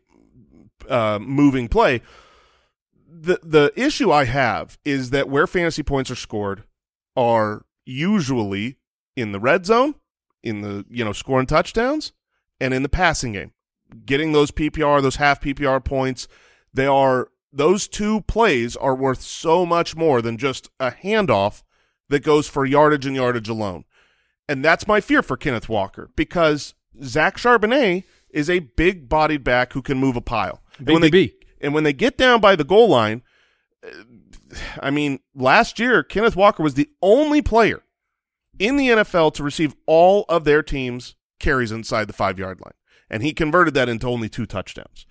[0.90, 2.02] uh, moving play.
[3.10, 6.64] The the issue I have is that where fantasy points are scored
[7.16, 8.78] are usually
[9.16, 9.96] in the red zone,
[10.44, 12.12] in the you know scoring touchdowns,
[12.60, 13.54] and in the passing game,
[14.06, 16.28] getting those PPR, those half PPR points.
[16.73, 21.63] They are those two plays are worth so much more than just a handoff
[22.10, 23.86] that goes for yardage and yardage alone.
[24.47, 26.73] And that's my fear for Kenneth Walker because
[27.04, 30.62] Zach Charbonnet is a big bodied back who can move a pile.
[30.78, 33.23] And when they and when they get down by the goal line,
[34.80, 37.84] I mean, last year Kenneth Walker was the only player
[38.60, 42.73] in the NFL to receive all of their team's carries inside the five yard line,
[43.10, 45.06] and he converted that into only two touchdowns.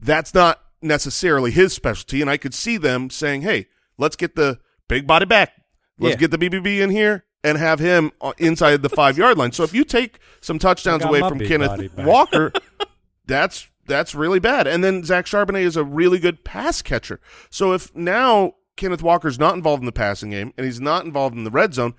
[0.00, 4.58] That's not necessarily his specialty, and I could see them saying, "Hey, let's get the
[4.88, 5.52] big body back.
[5.98, 6.20] Let's Yeah.
[6.28, 9.50] get the BBB in here." And have him uh, inside the five yard line.
[9.50, 11.92] So if you take some touchdowns away from Kenneth.
[11.98, 12.52] Walker,
[13.26, 14.68] that's that's really bad.
[14.68, 17.20] And then Zach Charbonnet is a really good pass catcher.
[17.50, 21.36] So if now Kenneth Walker's not involved in the passing game and he's not involved
[21.36, 21.94] in the red zone,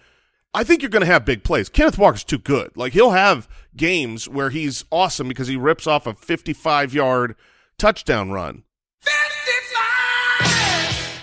[0.53, 1.67] I think you're going to have big plays.
[1.67, 2.71] Kenneth Walker's too good.
[2.77, 7.35] Like he'll have games where he's awesome because he rips off a 55 yard
[7.77, 8.63] touchdown run.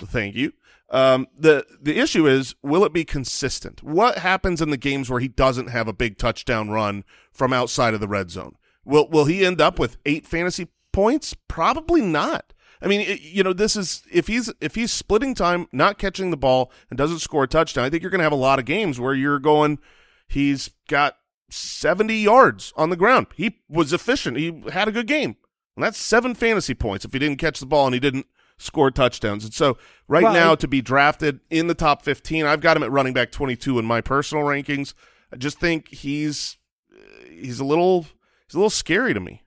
[0.06, 0.52] Thank you.
[0.90, 3.82] Um, the the issue is, will it be consistent?
[3.82, 7.94] What happens in the games where he doesn't have a big touchdown run from outside
[7.94, 8.56] of the red zone?
[8.84, 11.36] Will will he end up with eight fantasy points?
[11.46, 12.52] Probably not.
[12.82, 16.30] I mean, it, you know, this is if he's if he's splitting time, not catching
[16.30, 17.84] the ball, and doesn't score a touchdown.
[17.84, 19.78] I think you're going to have a lot of games where you're going.
[20.26, 21.16] He's got
[21.50, 23.26] 70 yards on the ground.
[23.36, 24.36] He was efficient.
[24.36, 25.36] He had a good game.
[25.76, 28.26] And that's seven fantasy points if he didn't catch the ball and he didn't
[28.58, 29.44] score touchdowns.
[29.44, 32.82] And so right Well, now to be drafted in the top 15, I've got him
[32.82, 34.94] at running back 22 in my personal rankings.
[35.32, 36.58] I just think he's
[36.92, 39.42] uh, he's a little he's a little scary to me.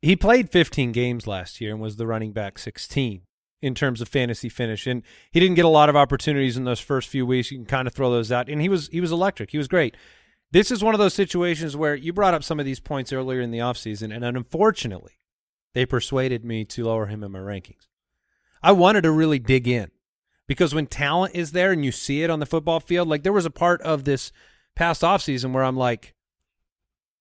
[0.00, 3.22] He played 15 games last year and was the running back 16
[3.62, 6.78] in terms of fantasy finish, and he didn't get a lot of opportunities in those
[6.78, 7.50] first few weeks.
[7.50, 9.50] You can kind of throw those out, and he was he was electric.
[9.50, 9.96] He was great.
[10.52, 13.40] This is one of those situations where you brought up some of these points earlier
[13.40, 15.18] in the offseason, and unfortunately,
[15.74, 17.88] they persuaded me to lower him in my rankings.
[18.62, 19.90] I wanted to really dig in
[20.46, 23.32] because when talent is there and you see it on the football field, like there
[23.32, 24.32] was a part of this
[24.74, 26.14] past offseason where I'm like,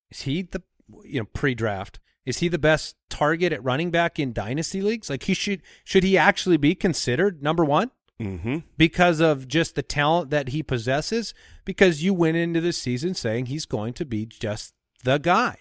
[0.09, 0.61] is he the
[1.03, 1.99] you know pre-draft?
[2.25, 5.09] Is he the best target at running back in dynasty leagues?
[5.09, 8.59] Like he should should he actually be considered number one Mm-hmm.
[8.77, 11.33] because of just the talent that he possesses?
[11.65, 14.73] Because you went into the season saying he's going to be just
[15.03, 15.57] the guy.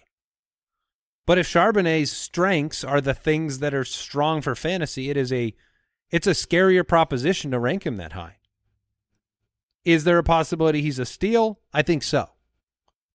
[1.26, 5.54] But if Charbonnet's strengths are the things that are strong for fantasy, it is a
[6.10, 8.36] it's a scarier proposition to rank him that high.
[9.84, 11.60] Is there a possibility he's a steal?
[11.72, 12.30] I think so.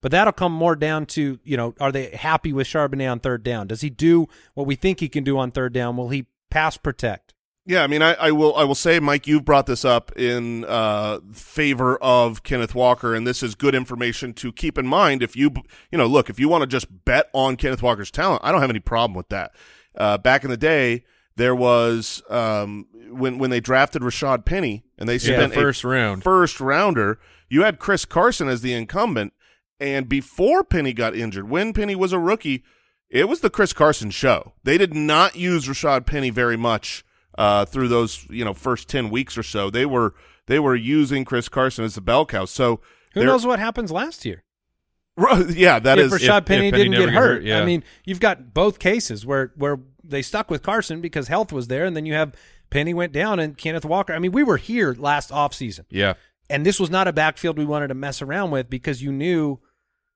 [0.02, 3.43] But that'll come more down to, you know, are they happy with Charbonnet on third
[3.43, 3.67] down?
[3.67, 5.97] Does he do what we think he can do on third down?
[5.97, 7.34] Will he pass protect?
[7.69, 8.55] Yeah, I mean, I, I will.
[8.55, 13.27] I will say, Mike, you've brought this up in uh, favor of Kenneth Walker, and
[13.27, 15.21] this is good information to keep in mind.
[15.21, 15.51] If you,
[15.91, 18.62] you know, look, if you want to just bet on Kenneth Walker's talent, I don't
[18.62, 19.51] have any problem with that.
[19.95, 21.03] Uh, back in the day,
[21.36, 25.89] there was um, when when they drafted Rashaad Penny, and they Yeah, spent first a
[25.89, 26.23] round.
[26.23, 27.19] first rounder.
[27.49, 29.34] You had Chris Carson as the incumbent,
[29.79, 32.63] and before Penny got injured, when Penny was a rookie,
[33.12, 34.53] it was the Chris Carson show.
[34.63, 37.05] They did not use Rashaad Penny very much
[37.39, 39.69] uh, through those you know first ten weeks or so.
[39.71, 40.13] They were
[40.45, 42.45] they were using Chris Carson as the bell cow.
[42.45, 42.82] So
[43.13, 44.43] Who knows what happens last year?
[45.49, 47.36] Yeah, that if is Rashaad if Penny Penny didn't get hurt.
[47.36, 47.60] hurt, yeah.
[47.60, 51.67] I mean, you've got both cases where where they stuck with Carson because health was
[51.67, 52.34] there, and then you have
[52.69, 54.13] Penny went down and Kenneth Walker.
[54.13, 55.86] I mean, we were here last offseason.
[55.89, 56.13] Yeah.
[56.49, 59.60] and this was not a backfield we wanted to mess around with because you knew,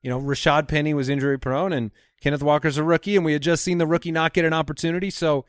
[0.02, 3.42] you know, Rashaad Penny was injury prone and Kenneth Walker's a rookie, and we had
[3.42, 5.10] just seen the rookie not get an opportunity.
[5.10, 5.46] So,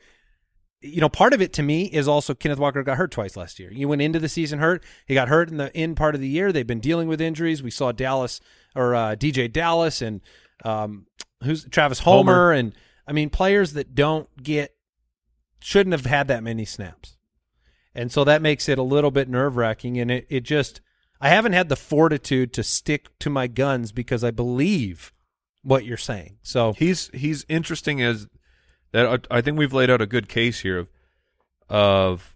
[0.81, 3.59] you know, part of it to me is also Kenneth Walker got hurt twice last
[3.59, 3.71] year.
[3.71, 4.83] He went into the season hurt.
[5.05, 6.51] He got hurt in the end part of the year.
[6.51, 7.63] They've been dealing with injuries.
[7.63, 8.39] We saw Dallas
[8.75, 10.21] or uh, DeeJay Dallas and
[10.63, 11.07] um,
[11.43, 12.51] who's Travis Homer, Homer.
[12.51, 12.73] and
[13.07, 14.75] I mean players that don't get
[15.59, 17.17] shouldn't have had that many snaps.
[17.95, 19.97] And so that makes it a little bit nerve wracking.
[19.97, 20.81] And it, it just,
[21.21, 25.13] I haven't had the fortitude to stick to my guns because I believe
[25.63, 26.37] what you're saying.
[26.43, 28.27] So He's he's interesting as
[28.95, 29.27] that.
[29.29, 30.89] I think we've laid out a good case here of
[31.69, 32.35] of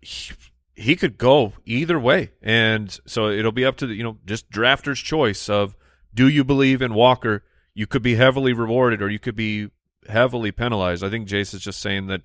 [0.00, 0.32] he,
[0.74, 4.50] he could go either way, and so it'll be up to the you know just
[4.50, 5.76] drafter's choice of
[6.12, 7.44] do you believe in Walker?
[7.74, 9.70] You could be heavily rewarded, or you could be
[10.08, 11.04] heavily penalized.
[11.04, 12.22] I think Jace is just saying that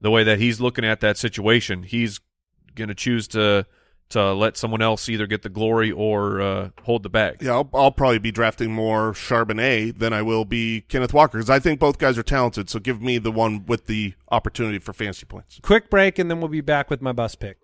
[0.00, 2.20] the way that he's looking at that situation, he's
[2.74, 3.66] going to choose to
[4.08, 7.42] to let someone else either get the glory or uh, hold the bag.
[7.42, 11.50] Yeah, I'll, I'll probably be drafting more Charbonnet than I will be Kenneth Walker because
[11.50, 12.70] I think both guys are talented.
[12.70, 15.58] So give me the one with the opportunity for fantasy points.
[15.62, 17.58] quick break, and then we'll be back with my bus pick.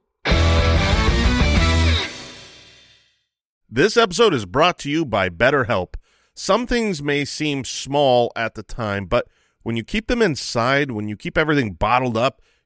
[3.75, 5.95] This episode is brought to you by BetterHelp.
[6.35, 9.29] Some things may seem small at the time, but
[9.63, 12.43] when you keep them inside, when you keep everything bottled up,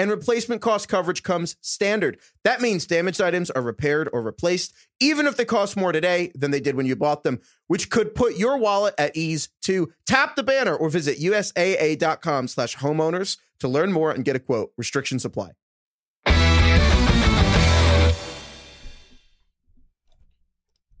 [0.00, 2.18] and replacement cost coverage comes standard.
[2.42, 6.52] That means damaged items are repaired or replaced, even if they cost more today than
[6.52, 9.92] they did when you bought them, which could put your wallet at ease too.
[10.06, 14.72] Tap the banner or visit USAA.com slash homeowners to learn more and get a quote.
[14.78, 15.50] Restrictions apply.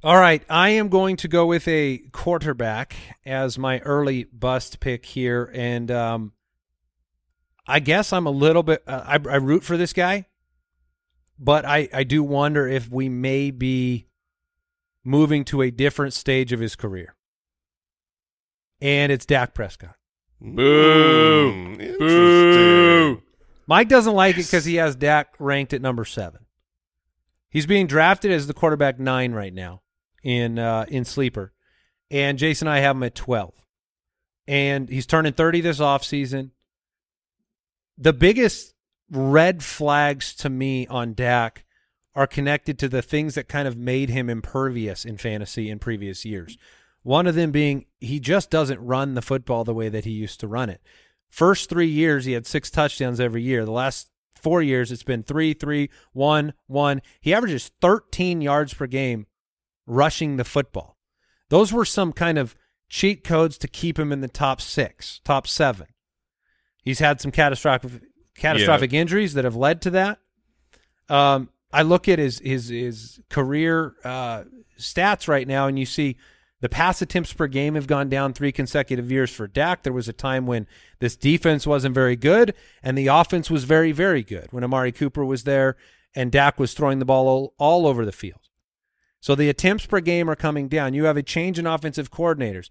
[0.02, 5.06] All right, I am going to go with a quarterback as my early bust pick
[5.06, 6.32] here, and um,
[7.70, 8.82] I guess I'm a little bit.
[8.86, 10.26] Uh, I, I root for this guy,
[11.38, 14.08] but I I do wonder if we may be
[15.04, 17.14] moving to a different stage of his career,
[18.80, 19.94] and it's Dak Prescott.
[20.40, 20.56] Boom!
[20.56, 21.84] Mm, Boo.
[21.84, 23.22] interesting.
[23.66, 26.46] Mike doesn't like it because he has Dak ranked at number seven.
[27.50, 29.82] He's being drafted as the quarterback nine right now
[30.24, 31.52] in uh, in sleeper,
[32.10, 33.54] and Jason and I have him at twelve,
[34.48, 36.50] and he's turning thirty this offseason.
[38.02, 38.72] The biggest
[39.10, 41.66] red flags to me on Dak
[42.14, 46.24] are connected to the things that kind of made him impervious in fantasy in previous
[46.24, 46.56] years.
[47.02, 50.40] One of them being he just doesn't run the football the way that he used
[50.40, 50.80] to run it.
[51.28, 53.66] First three years, he had six touchdowns every year.
[53.66, 57.02] The last four years, it's been three, three, one, one.
[57.20, 59.26] He averages 13 yards per game
[59.86, 60.96] rushing the football.
[61.50, 62.56] Those were some kind of
[62.88, 65.86] cheat codes to keep him in the top six, top seven.
[66.82, 68.02] He's had some catastrophic
[68.36, 70.18] catastrophic injuries that have led to that.
[71.08, 74.44] Um, I look at his his his career uh,
[74.78, 76.16] stats right now, and you see
[76.60, 79.82] the pass attempts per game have gone down three consecutive years for Dak.
[79.82, 80.66] There was a time when
[80.98, 85.24] this defense wasn't very good, and the offense was very very good when Amari Cooper
[85.24, 85.76] was there,
[86.14, 88.40] and Dak was throwing the ball all, all over the field.
[89.20, 90.94] So the attempts per game are coming down.
[90.94, 92.70] You have a change in offensive coordinators.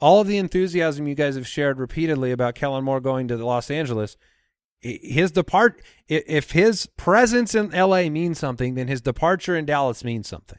[0.00, 3.70] All of the enthusiasm you guys have shared repeatedly about Kellen Moore going to Los
[3.70, 4.16] Angeles,
[4.78, 10.28] his depart if his presence in LA means something, then his departure in Dallas means
[10.28, 10.58] something.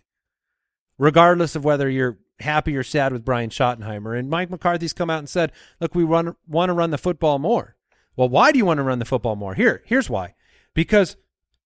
[0.98, 4.18] Regardless of whether you're happy or sad with Brian Schottenheimer.
[4.18, 7.40] And Mike McCarthy's come out and said, "Look, we run, want to run the football
[7.40, 7.76] more."
[8.16, 9.54] Well, why do you want to run the football more?
[9.54, 10.34] Here, here's why.
[10.74, 11.18] Because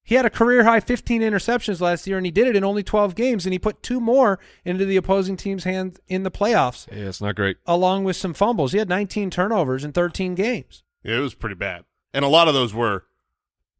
[0.04, 2.84] he had a career high 15 interceptions last year, and he did it in only
[2.84, 6.88] 12 games, and he put two more into the opposing team's hands in the playoffs,
[6.92, 7.58] Yeah, it's not great.
[7.66, 8.72] along with some fumbles.
[8.72, 10.84] He had 19 turnovers in 13 games.
[11.04, 11.86] Yeah, it was pretty bad.
[12.14, 13.06] And a lot of those were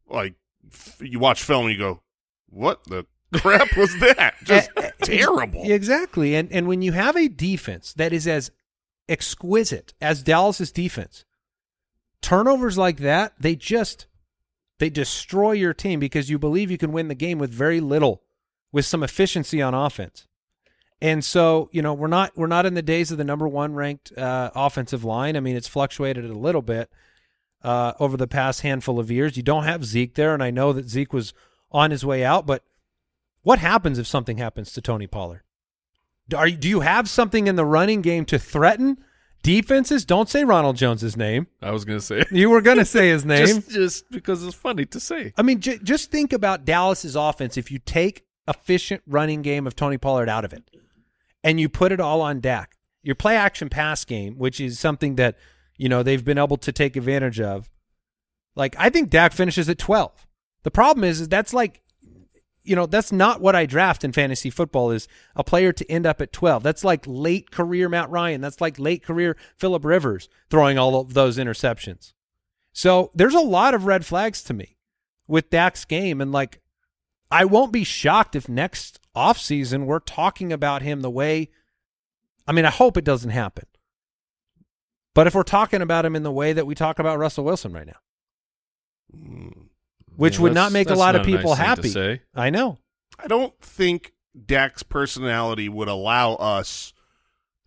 [0.08, 0.34] like
[1.00, 2.02] you watch film and you go,
[2.48, 3.04] "What the
[3.34, 5.60] crap was that?" Just Eh, eh, terrible.
[5.64, 6.34] Exactly.
[6.34, 8.50] And and when you have a defense that is as
[9.08, 11.24] exquisite as Dallas's defense,
[12.20, 14.06] turnovers like that, they just
[14.78, 18.22] they destroy your team because you believe you can win the game with very little
[18.72, 20.26] with some efficiency on offense.
[21.00, 23.74] And so, you know, we're not we're not in the days of the number 1
[23.74, 25.36] ranked uh, offensive line.
[25.36, 26.90] I mean, it's fluctuated a little bit
[27.62, 29.36] uh, over the past handful of years.
[29.36, 31.34] You don't have Zeke there, and I know that Zeke was
[31.70, 32.62] on his way out, but
[33.42, 35.42] what happens if something happens to Tony Pollard?
[36.34, 38.98] Are do you have something in the running game to threaten
[39.42, 40.04] defenses?
[40.04, 41.46] Don't say Ronald Jones's name.
[41.60, 43.46] I was gonna say You were going to say his name.
[43.46, 45.32] just just because it's funny to say.
[45.36, 47.56] I mean, j- just think about Dallas's offense.
[47.56, 50.64] If you take efficient running game of Tony Pollard out of it,
[51.44, 55.16] and you put it all on Dak, your play action pass game, which is something
[55.16, 55.36] that
[55.76, 57.68] you know they've been able to take advantage of.
[58.54, 60.26] Like I think Dak finishes at twelve.
[60.62, 61.81] The problem is, is that's like,
[62.62, 64.90] you know, that's not what I draft in fantasy football.
[64.90, 66.62] Is a player to end up at twelve.
[66.62, 68.40] That's like late career Matt Ryan.
[68.40, 72.12] That's like late career Philip Rivers throwing all of those interceptions.
[72.72, 74.76] So there's a lot of red flags to me
[75.26, 76.20] with Dak's game.
[76.20, 76.60] And like,
[77.30, 81.50] I won't be shocked if next offseason we're talking about him the way,
[82.46, 83.66] I mean, I hope it doesn't happen.
[85.14, 87.72] But if we're talking about him in the way that we talk about Russell Wilson
[87.72, 88.00] right now,
[89.14, 89.48] hmm.
[90.16, 91.88] Which Yeah, would not make a lot of not a nice people happy.
[91.88, 92.20] say.
[92.34, 92.78] I know.
[93.18, 94.12] I don't think
[94.46, 96.92] Dak's personality would allow us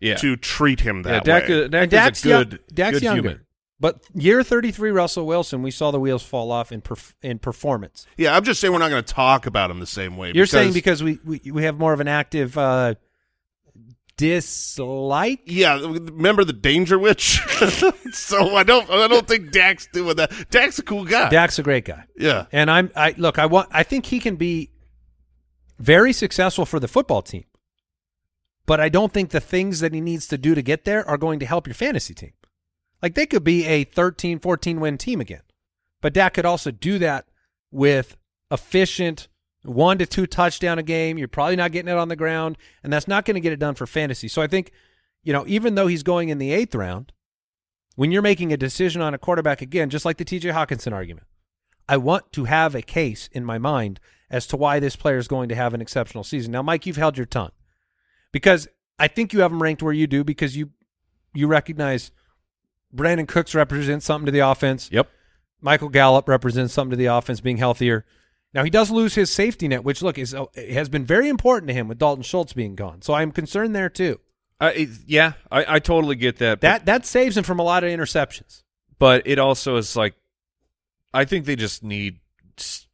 [0.00, 1.02] Yeah, to treat him yeah.
[1.12, 1.64] that Dak, way.
[1.64, 3.22] uh, Dak And Dak's is a good, young- Dak's good younger.
[3.22, 3.40] human.
[3.78, 8.06] But year 33 Russell Wilson, we saw the wheels fall off in perf- in performance.
[8.16, 10.32] yeah, I'm just saying we're not going to talk about him the same way.
[10.34, 12.94] You're saying because we, we we have more of an active uh,
[14.16, 17.38] dislike yeah, remember the Danger Witch?
[18.12, 20.32] so I don't, I don't think Dax doing that.
[20.50, 21.28] Dak's a cool guy.
[21.28, 22.04] Dak's a great guy.
[22.16, 24.70] yeah, And I'm I look, I want I think he can be
[25.78, 27.44] very successful for the football team.
[28.64, 31.16] But I don't think the things that he needs to do to get there are
[31.18, 32.32] going to help your fantasy team.
[33.00, 35.42] Like they could be a 13, 14 win team again.
[36.00, 37.26] But Dak could also do that
[37.70, 38.16] with
[38.50, 39.28] efficient
[39.66, 41.18] one to two touchdown a game.
[41.18, 43.58] You're probably not getting it on the ground, and that's not going to get it
[43.58, 44.28] done for fantasy.
[44.28, 44.72] So I think,
[45.22, 47.12] you know, even though he's going in the eighth round,
[47.96, 51.26] when you're making a decision on a quarterback again, just like the TJ Hockenson argument,
[51.88, 54.00] I want to have a case in my mind
[54.30, 56.52] as to why this player is going to have an exceptional season.
[56.52, 57.52] Now, Mike, you've held your tongue
[58.32, 60.70] because I think you have him ranked where you do because you
[61.34, 62.10] you recognize
[62.94, 64.88] Brandin Cooks represents something to the offense.
[64.90, 65.10] Yep.
[65.60, 68.04] Michael Gallup represents something to the offense being healthier.
[68.56, 71.68] Now he does lose his safety net, which look is uh, has been very important
[71.68, 73.02] to him with Dalton Schultz being gone.
[73.02, 74.18] So I'm concerned there too.
[74.58, 76.60] Uh, it- yeah, I, I totally get that.
[76.60, 78.62] but- That that saves him from a lot of interceptions.
[78.98, 80.14] but it also is like
[81.12, 82.20] I think they just need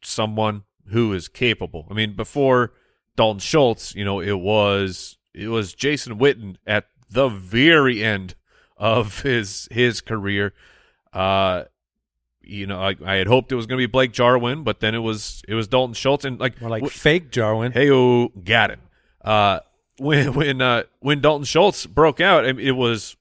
[0.03, 1.87] someone who is capable.
[1.89, 2.73] I mean, before
[3.15, 8.35] Dalton Schultz, you know, it was it was Jason Witten at the very end
[8.75, 10.53] of his his career.
[11.13, 11.63] Uh
[12.43, 14.93] you know, I, I had hoped it was going to be Blake Jarwin, but then
[14.95, 17.71] it was it was Dalton Schultz, and like More like wh- fake Jarwin.
[17.71, 18.79] Hey, oh, got it.
[19.21, 19.59] Uh,
[19.97, 23.15] when when uh, when Dalton Schultz broke out, it was.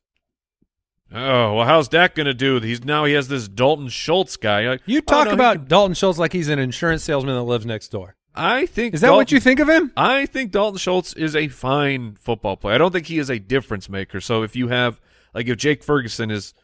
[1.15, 2.59] Oh well, how's Dak gonna do?
[2.61, 4.67] He's now he has this Dalton Schultz guy.
[4.67, 7.43] Like, You oh, talk no, about can- Dalton Schultz like he's an insurance salesman that
[7.43, 8.17] lives next door.
[8.35, 9.93] I think Is that what you think of him?
[9.95, 12.75] I think Dalton Schultz is a fine football player.
[12.75, 14.23] I don't think he is a difference maker.
[14.23, 15.03] So if you have
[15.35, 16.55] like if Jake Ferguson is,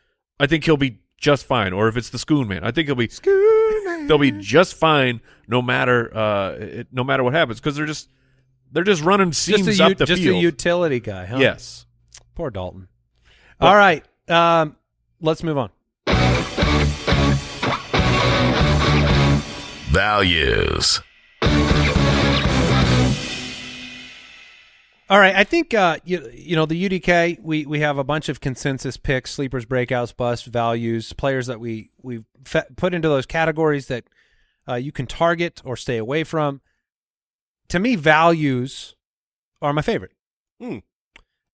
[0.40, 1.72] I think he'll be just fine.
[1.72, 3.10] Or if it's the Schoon Man, I think he'll be
[4.06, 8.08] they'll be just fine no matter uh it, no matter what happens because they're just
[8.72, 10.36] they're just running seams Just, a, up u- the just field.
[10.36, 11.38] a utility guy, huh?
[11.38, 11.86] Yes.
[12.34, 12.88] Poor Dalton.
[13.60, 14.04] All right.
[14.28, 14.76] Um,
[15.20, 15.70] let's move on.
[19.90, 21.00] Values.
[25.10, 27.40] All right, I think uh, you you know the UDK.
[27.40, 31.90] We we have a bunch of consensus picks, sleepers, breakouts, busts, values, players that we
[32.02, 34.04] we fe- put into those categories that
[34.68, 36.60] uh, you can target or stay away from.
[37.68, 38.96] To me, values
[39.62, 40.12] are my favorite.
[40.60, 40.78] Hmm.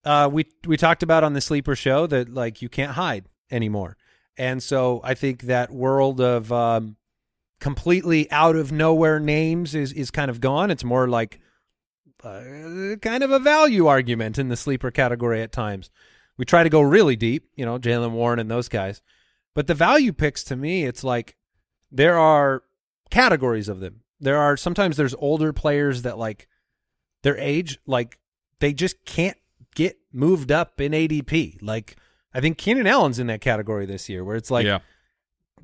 [0.04, 3.96] Uh, we we talked about on the sleeper show that like you can't hide anymore,
[4.36, 6.96] and so I think that world of um,
[7.60, 10.72] completely out of nowhere names is is kind of gone.
[10.72, 11.38] It's more like
[12.24, 15.90] uh, kind of a value argument in the sleeper category at times.
[16.36, 19.02] We try to go really deep, you know, Jaylen Warren and those guys,
[19.54, 21.36] but the value picks to me, it's like
[21.92, 22.62] there are
[23.10, 24.00] categories of them.
[24.20, 26.48] There are sometimes there's older players that like
[27.22, 28.18] their age, like
[28.58, 29.36] they just can't
[29.74, 31.58] get moved up in ADP.
[31.62, 31.96] Like
[32.32, 34.80] I think Keenan Allen's in that category this year, where it's like yeah.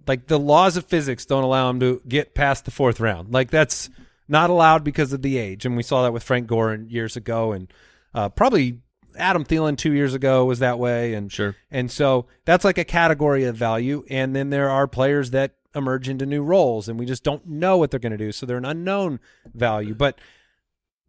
[0.06, 3.32] like the laws of physics don't allow him to get past the fourth round.
[3.32, 3.90] Like that's
[4.30, 7.52] not allowed because of the age, and we saw that with Frank Gore years ago,
[7.52, 7.70] and
[8.14, 8.78] uh, probably
[9.18, 11.56] Adam Thielen two years ago was that way, and Sure.
[11.70, 16.08] and so that's like a category of value, and then there are players that emerge
[16.08, 18.56] into new roles, and we just don't know what they're going to do, so they're
[18.56, 19.20] an unknown
[19.54, 19.94] value.
[19.94, 20.18] But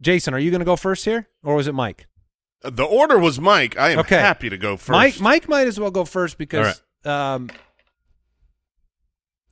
[0.00, 2.06] Jason, are you going to go first here, or was it Mike?
[2.62, 3.76] The order was Mike.
[3.78, 4.18] I am Okay.
[4.18, 4.90] happy to go first.
[4.90, 6.82] Mike, Mike might as well go first because.
[7.04, 7.50] Um,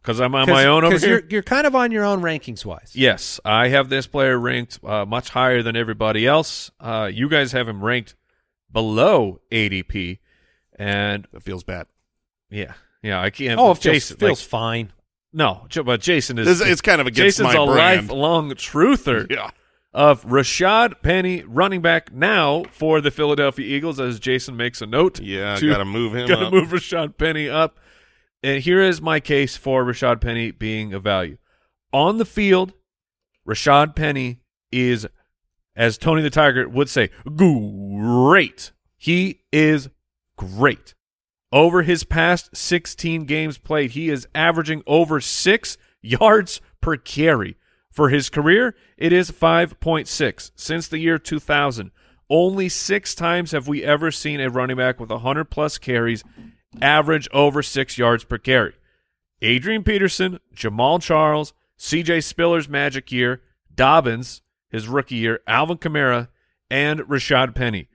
[0.02, 1.18] Because I'm on 'cause- my own over 'cause here.
[1.20, 2.92] You're, you're kind of on your own rankings wise.
[2.94, 6.70] Yes, I have this player ranked uh, much higher than everybody else.
[6.80, 8.14] Uh, you guys have him ranked
[8.72, 10.18] below ADP,
[10.78, 11.86] and it feels bad.
[12.50, 13.58] yeah, yeah, I can't.
[13.60, 14.92] Oh, it feels, Jason, feels like, fine.
[15.32, 18.08] no, but Jason is It's, it's kind of against Jason's my a brand.
[18.08, 19.50] lifelong truther Yeah.
[19.92, 25.20] of Rashaad Penny, running back now for the Philadelphia Eagles, as Jason makes a note.
[25.20, 26.52] Yeah, to- gotta move him Gotta up.
[26.52, 27.78] move Rashaad Penny up.
[28.42, 31.36] And here is my case for Rashaad Penny being a value.
[31.92, 32.72] On the field,
[33.46, 34.40] Rashaad Penny
[34.72, 35.06] is,
[35.76, 38.72] as Tony the Tiger would say, great.
[38.96, 39.88] He is
[40.36, 40.94] great.
[41.52, 47.56] Over his past 16 games played, he is averaging over six yards per carry.
[47.90, 50.50] For his career, it is 5.6.
[50.54, 51.90] Since the year 2000,
[52.30, 56.22] only six times have we ever seen a running back with 100 plus carries
[56.80, 58.74] average over six yards per carry.
[59.42, 63.40] Adrian Peterson, Jamaal Charles, CJ Spiller's magic year,
[63.74, 66.28] Dobbins, his rookie year, Alvin Kamara,
[66.70, 67.88] and Rashaad Penny.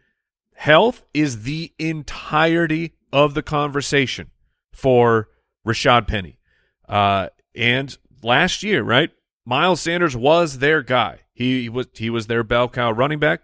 [0.55, 4.32] Health is the entirety of the conversation
[4.73, 5.30] for
[5.65, 6.39] Rashaad Penny.
[6.88, 9.11] Uh, and last year, right?
[9.45, 11.19] Miles Sanders was their guy.
[11.34, 13.41] He, he was he was their bell cow running back.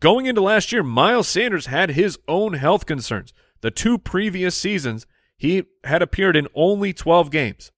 [0.00, 3.32] Going into last year, Miles Sanders had his own health concerns.
[3.60, 5.06] The two previous seasons,
[5.36, 7.72] he had appeared in only 12 games.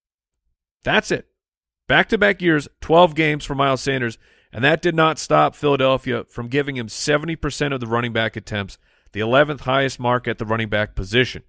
[0.83, 1.29] That's it.
[1.89, 4.19] Back to back years, 12 games for Miles Sanders,
[4.53, 8.79] and that did not stop Philadelphia from giving him 70% of the running back attempts,
[9.13, 11.43] the 11th highest mark at the running back position.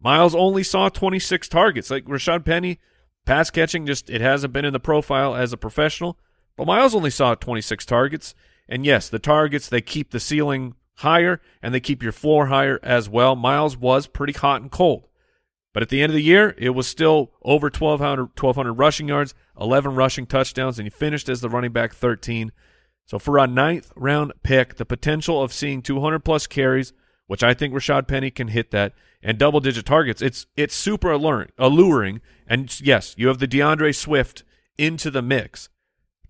[0.00, 1.90] Miles only saw 26 targets.
[1.90, 2.78] Like Rashaad Penny,
[3.24, 6.18] pass catching just it hasn't been in the profile as a professional,
[6.56, 8.34] but Miles only saw 26 targets.
[8.68, 12.78] And yes, the targets they keep the ceiling higher and they keep your floor higher
[12.82, 13.36] as well.
[13.36, 15.08] Miles was pretty hot and cold.
[15.72, 19.34] But at the end of the year, it was still over 1,200, 1,200 rushing yards,
[19.60, 22.52] 11 rushing touchdowns, and he finished as the running back 13.
[23.06, 26.92] So for a ninth round pick, the potential of seeing 200 plus carries,
[27.26, 31.10] which I think Rashaad Penny can hit that, and double digit targets, it's it's super
[31.10, 31.50] alluring.
[31.58, 32.20] alluring.
[32.46, 34.44] And yes, you have the D'Andre Swift
[34.78, 35.70] into the mix.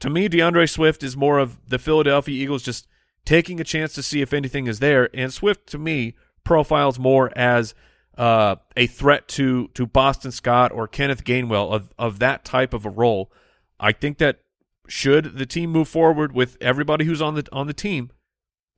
[0.00, 2.86] To me, D'Andre Swift is more of the Philadelphia Eagles just
[3.25, 5.09] taking a chance to see if anything is there.
[5.14, 6.14] And Swift, to me,
[6.45, 7.75] profiles more as
[8.16, 12.85] uh, a threat to to Boston Scott or Kenneth Gainwell of of that type of
[12.85, 13.33] a role.
[13.81, 14.41] I think that
[14.87, 18.11] should the team move forward with everybody who's on the on the team,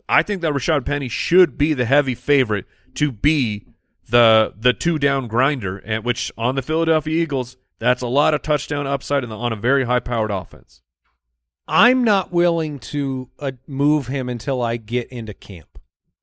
[0.09, 3.67] I think that Rashaad Penny should be the heavy favorite to be
[4.09, 8.43] the the two down grinder, and which on the Philadelphia Eagles, that's a lot of
[8.43, 10.83] touchdown upside on a very high powered offense.
[11.69, 15.79] I'm not willing to uh, move him until I get into camp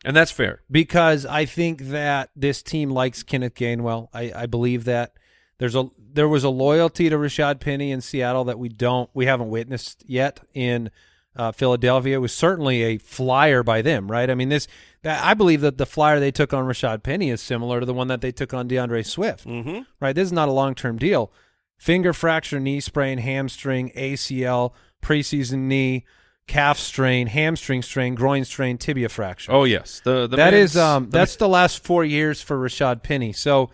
[0.06, 0.62] And that's fair.
[0.72, 4.08] because I think that this team likes Kenneth Gainwell.
[4.14, 5.14] I, I believe that
[5.58, 9.26] there's a there was a loyalty to Rashaad Penny in Seattle that we don't we
[9.26, 10.92] haven't witnessed yet in
[11.36, 12.18] uh, Philadelphia.
[12.18, 14.30] It was certainly a flyer by them, right?
[14.30, 14.68] I mean this
[15.02, 17.94] that I believe that the flyer they took on Rashaad Penny is similar to the
[17.94, 19.46] one that they took on D'Andre Swift.
[19.48, 19.82] Mm-hmm.
[20.00, 20.14] right?
[20.14, 21.32] This is not a long term deal.
[21.78, 24.72] Finger fracture, knee sprain, hamstring, ACL,
[25.04, 26.06] preseason knee,
[26.48, 29.52] calf strain, hamstring strain, groin strain, tibia fracture.
[29.52, 33.04] Oh yes, the, the that is um the- that's the last four years for Rashaad
[33.04, 33.34] Penny.
[33.34, 33.70] So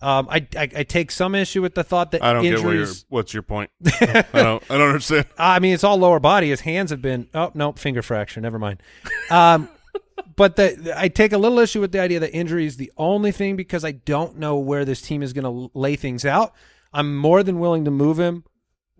[0.00, 2.74] um I I, I take some issue with the thought that I don't get where
[2.74, 3.70] you're, what's your point.
[4.00, 4.62] I don't.
[4.68, 5.26] I don't understand.
[5.38, 6.50] I mean, it's all lower body.
[6.50, 7.28] His hands have been.
[7.34, 8.40] Oh no, finger fracture.
[8.40, 8.82] Never mind.
[9.30, 9.68] Um,
[10.36, 13.32] but the, I take a little issue with the idea that injury is the only
[13.32, 16.54] thing because I don't know where this team is going to lay things out.
[16.92, 18.44] I'm more than willing to move him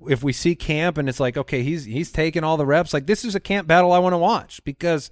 [0.09, 3.07] if we see camp and it's like, okay, he's he's taking all the reps, like
[3.07, 5.11] this is a camp battle I want to watch because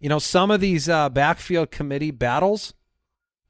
[0.00, 2.74] you know some of these uh, backfield committee battles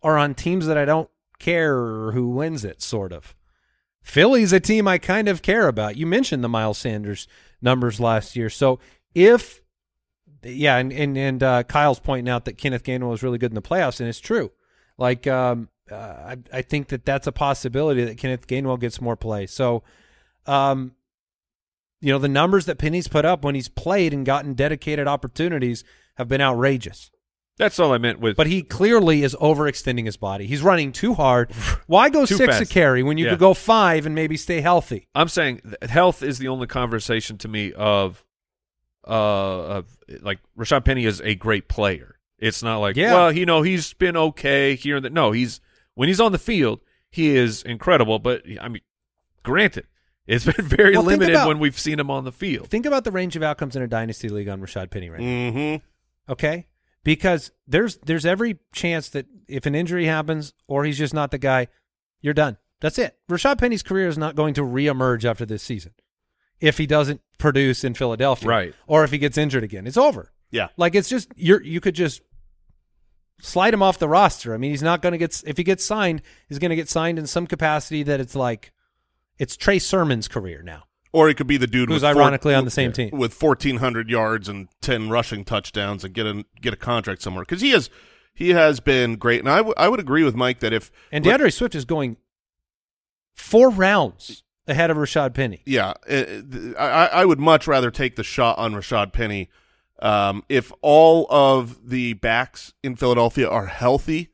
[0.03, 1.09] are on teams that I don't
[1.39, 3.35] care who wins it, sort of.
[4.03, 5.97] Philly's a team I kind of care about.
[5.97, 7.27] You mentioned the Miles Sanders
[7.63, 8.79] numbers last year, so
[9.15, 9.63] if
[10.45, 13.55] yeah, and and, and uh, Kyle's pointing out that Kenneth Gainwell was really good in
[13.55, 14.53] the playoffs, and it's true.
[14.99, 19.17] Like, um, uh, I I think that that's a possibility that Kenneth Gainwell gets more
[19.17, 19.47] play.
[19.47, 19.83] So,
[20.47, 20.93] um,
[22.01, 25.85] you know, the numbers that Penny's put up when he's played and gotten dedicated opportunities
[26.17, 27.11] have been outrageous.
[27.57, 28.37] That's all I meant with.
[28.37, 30.47] But he clearly is overextending his body.
[30.47, 31.53] He's running too hard.
[31.87, 33.31] Why go six a carry when you Yeah.
[33.33, 35.07] could go five and maybe stay healthy?
[35.15, 38.25] I'm saying health is the only conversation to me of,
[39.07, 42.19] uh, of like Rashaad Penny is a great player.
[42.39, 43.15] It's not like, Yeah.
[43.15, 45.13] well, you know, he's been okay here and there.
[45.13, 45.61] No, he's
[45.95, 48.19] when he's on the field, he is incredible.
[48.19, 48.83] But I mean,
[49.45, 49.87] granted,
[50.27, 52.69] it's been very Well, limited about- when we've seen him on the field.
[52.71, 55.21] Think about the range of outcomes in a dynasty league on Rashaad Penny right.
[55.21, 56.33] Mm-hmm.
[56.33, 56.67] Okay?
[57.03, 61.39] Because there's there's every chance that if an injury happens or he's just not the
[61.39, 61.69] guy,
[62.23, 62.57] you're done.
[62.81, 63.17] That's it.
[63.31, 65.93] Rashaad Penny's career is not going to reemerge after this season
[66.61, 68.49] if he doesn't produce in Philadelphia.
[68.49, 68.75] Right.
[68.87, 69.87] Or if he gets injured again.
[69.87, 70.33] It's over.
[70.51, 70.69] Yeah.
[70.79, 72.23] Like it's just you're you could just
[73.41, 74.55] slide him off the roster.
[74.55, 76.89] I mean, he's not going to get if he gets signed, he's going to get
[76.89, 78.73] signed in some capacity that it's like
[79.39, 80.85] it's Trey Sermon's career now.
[81.13, 83.11] Or it could be the dude Who's ironically on the same team.
[83.13, 87.43] with fourteen hundred yards and ten rushing touchdowns and get a get a contract somewhere
[87.45, 87.89] because he has
[88.35, 89.39] he has been great.
[89.39, 92.17] And I, w- I would agree with Mike that if And D'Andre Swift is going
[93.35, 95.63] four rounds ahead of Rashaad Penny.
[95.67, 96.25] yeah, uh,
[96.79, 99.51] I, I would much rather take the shot on Rashaad Penny
[100.01, 104.31] um, if all of the backs in Philadelphia are healthy.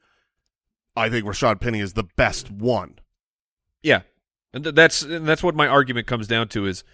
[0.97, 2.99] I think Rashaad Penny is the best one.
[3.83, 4.01] Yeah,
[4.53, 6.85] and th- that's and that's what my argument comes down to is,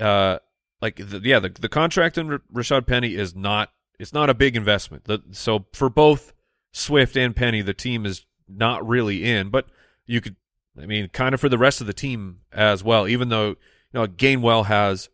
[0.00, 0.38] uh,
[0.80, 4.34] like the, yeah, the the contract in R- Rashaad Penny is not it's not a
[4.34, 5.04] big investment.
[5.04, 6.32] The, so for both
[6.72, 9.66] Swift and Penny, the team is not really in, but
[10.06, 10.36] you could,
[10.80, 13.06] I mean, kind of for the rest of the team as well.
[13.06, 13.56] Even though you
[13.92, 15.08] know Gainwell has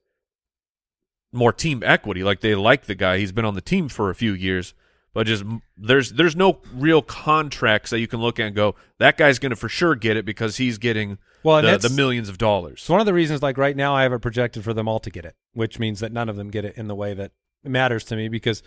[1.33, 4.15] more team equity, like they like the guy, he's been on the team for a
[4.15, 4.75] few years.
[5.13, 5.45] But just
[5.77, 9.51] there's there's no real contracts that you can look at and go that guy's going
[9.51, 12.75] to for sure get it because he's getting Well, the, the millions of dollars.
[12.75, 15.01] It's one of the reasons, like right now, I have it projected for them all
[15.01, 17.33] to get it, which means that none of them get it in the way that
[17.65, 18.63] matters to me because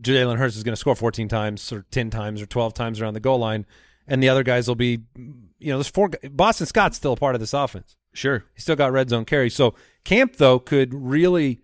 [0.00, 3.14] Jalen Hurts is going to score 14 times or 10 times or 12 times around
[3.14, 3.66] the goal line,
[4.06, 6.10] and the other guys will be, you know, there's four.
[6.30, 7.96] Boston Scott's still a part of this offense.
[8.12, 8.44] Sure.
[8.54, 9.48] He still got red zone carry.
[9.48, 11.62] So Camp though could really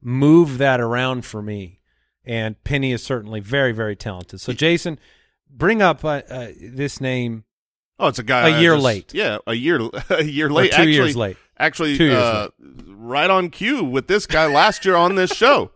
[0.00, 1.79] move that around for me,
[2.24, 4.40] and Penny is certainly very very talented.
[4.40, 4.98] So Jason,
[5.50, 7.44] bring up uh, uh, this name.
[7.98, 9.14] Oh, it's a guy a year just- late.
[9.14, 10.70] Yeah, a year a year Or late.
[10.72, 11.36] two actually, years late.
[11.58, 12.48] Actually, Two years uh,
[12.86, 15.70] right on cue with this guy last year on this show.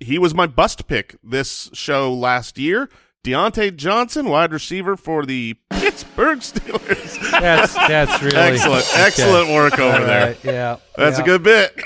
[0.00, 2.88] He was my bust pick this show last year.
[3.22, 7.30] Diontae Johnson, wide receiver for the Pittsburgh Steelers.
[7.38, 9.02] That's that's really excellent, okay.
[9.02, 10.36] excellent work over All there.
[10.42, 11.22] Yeah, That's yeah.
[11.22, 11.78] a good bit.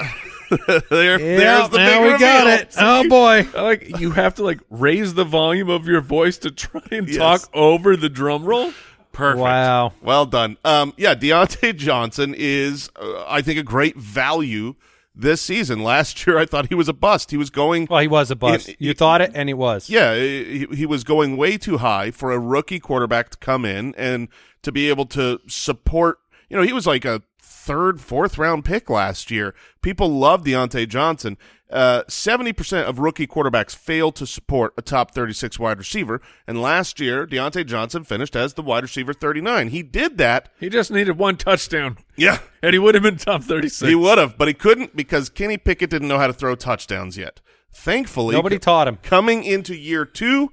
[0.90, 2.74] there, Yeah, there's the now big we got it.
[2.78, 3.46] Oh boy.
[3.54, 7.16] Like you have to like raise the volume of your voice to try and Yes.
[7.16, 8.72] talk over the drum roll.
[9.12, 9.40] Perfect.
[9.42, 9.92] Wow.
[10.02, 10.56] Well done.
[10.64, 14.74] Um, yeah, Diontae Johnson is, uh, I think, a great value
[15.14, 15.84] this season.
[15.84, 17.30] Last year, I thought he was a bust.
[17.30, 18.70] He was going Well, he was a bust.
[18.70, 19.88] It- you it- thought it, and he was.
[19.88, 23.94] Yeah, he, he was going way too high for a rookie quarterback to come in
[23.96, 24.26] and
[24.62, 26.18] to be able to support.
[26.48, 27.22] You know, he was like a
[27.64, 29.54] third, fourth round pick last year.
[29.82, 31.36] People love Diontae Johnson.
[31.70, 36.60] Uh, Seventy percent of rookie quarterbacks fail to support a top thirty-six wide receiver, and
[36.62, 39.68] last year Diontae Johnson finished as the wide receiver thirty-nine.
[39.68, 40.50] He did that.
[40.60, 43.88] He just needed one touchdown, Yeah, and he would have been top thirty-six.
[43.88, 47.16] he would have, but he couldn't because Kenny Pickett didn't know how to throw touchdowns
[47.16, 47.40] yet.
[47.72, 48.98] Thankfully, Nobody taught him.
[49.02, 50.52] coming into year two,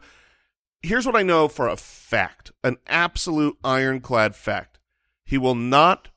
[0.81, 4.79] here's what I know for a fact, an absolute ironclad fact.
[5.23, 6.07] He will not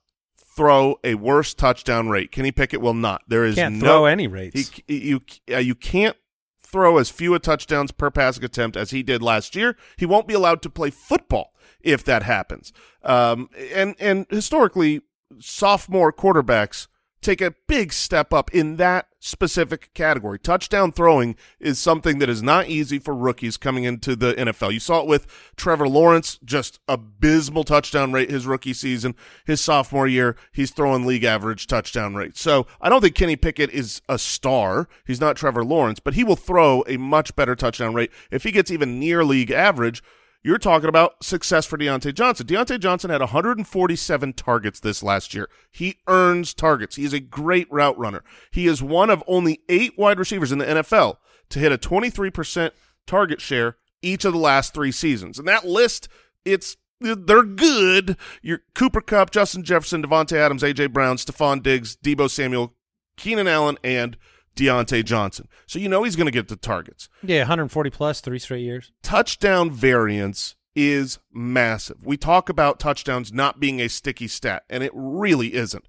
[0.55, 2.33] throw a worse touchdown rate.
[2.33, 3.23] Kenny Pickett will not.
[3.29, 4.71] There is Can't no throw any rates.
[4.87, 6.17] He, you uh, you can't
[6.61, 9.77] throw as few a touchdowns per passing attempt as he did last year.
[9.97, 12.73] He won't be allowed to play football if that happens.
[13.03, 15.03] Um, and and historically,
[15.39, 16.89] sophomore quarterbacks
[17.25, 20.39] take a big step up in that specific category.
[20.39, 24.73] Touchdown throwing is something that is not easy for rookies coming into the NFL.
[24.73, 29.15] You saw it with Trevor Lawrence, just abysmal touchdown rate his rookie season.
[29.47, 32.37] His sophomore year, he's throwing league average touchdown rate.
[32.37, 34.89] So I don't think Kenny Pickett is a star.
[35.07, 38.11] He's not Trevor Lawrence, but he will throw a much better touchdown rate.
[38.31, 40.03] If he gets even near league average,
[40.45, 42.47] you're talking about success for Diontae Johnson.
[42.47, 45.49] Diontae Johnson had 147 targets this last year.
[45.71, 46.97] He earns targets.
[46.97, 48.23] He is a great route runner.
[48.53, 51.17] He is one of only eight wide receivers in the NFL
[51.49, 52.73] to hit a 23%
[53.07, 55.39] target share each of the last three seasons.
[55.39, 56.09] And that list,
[56.45, 58.17] it's they're good.
[58.43, 62.75] Your Cooper Kupp, Justin Jefferson, Davante Adams, AJ Brown, Stefon Diggs, Deebo Samuel,
[63.17, 64.17] Keenan Allen, and
[64.57, 65.49] Diontae Johnson.
[65.67, 67.09] So you know he's going to get the targets.
[67.23, 68.93] Yeah, 140 plus, three straight years.
[69.03, 72.05] Touchdown variance is massive.
[72.05, 75.85] We talk about touchdowns not being a sticky stat, and it really isn't.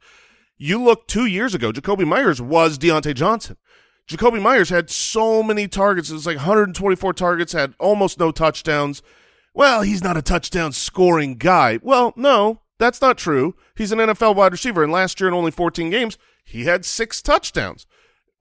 [0.57, 3.57] You look two years ago, Jakobi Meyers was Diontae Johnson.
[4.07, 6.09] Jakobi Meyers had so many targets.
[6.09, 9.01] It was like 124 targets, had almost no touchdowns.
[9.53, 11.80] Well, he's not a touchdown scoring guy.
[11.82, 13.55] Well, no, that's not true.
[13.76, 17.22] He's an NFL wide receiver, and last year in only 14 games, he had six
[17.22, 17.88] touchdowns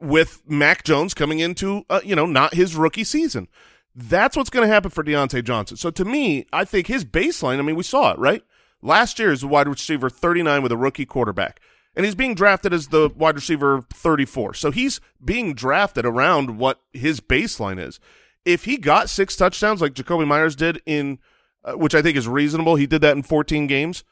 [0.04, 3.48] with Mac Jones coming into, uh, you know, not his rookie season.
[3.94, 5.76] That's what's going to happen for Diontae Johnson.
[5.76, 8.42] So to me, I think his baseline, I mean, we saw it, right?
[8.82, 11.60] Last year is a wide receiver 39 with a rookie quarterback.
[11.96, 14.54] And he's being drafted as the wide receiver 34.
[14.54, 18.00] So he's being drafted around what his baseline is.
[18.44, 21.18] If he got six touchdowns like Jakobi Meyers did in,
[21.64, 24.04] uh, which I think is reasonable, he did that in 14 games.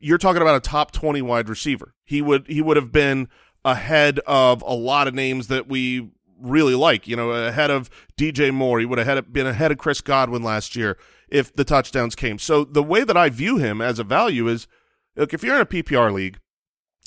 [0.00, 1.94] You're talking about a top 20 wide receiver.
[2.04, 3.28] He would he would have been
[3.64, 7.08] ahead of a lot of names that we really like.
[7.08, 8.80] You know, ahead of DJ Moore.
[8.80, 10.98] He would have been ahead of Chris Godwin last year
[11.28, 12.38] if the touchdowns came.
[12.38, 14.66] So the way that I view him as a value is,
[15.16, 16.38] look, if you're in a PPR league,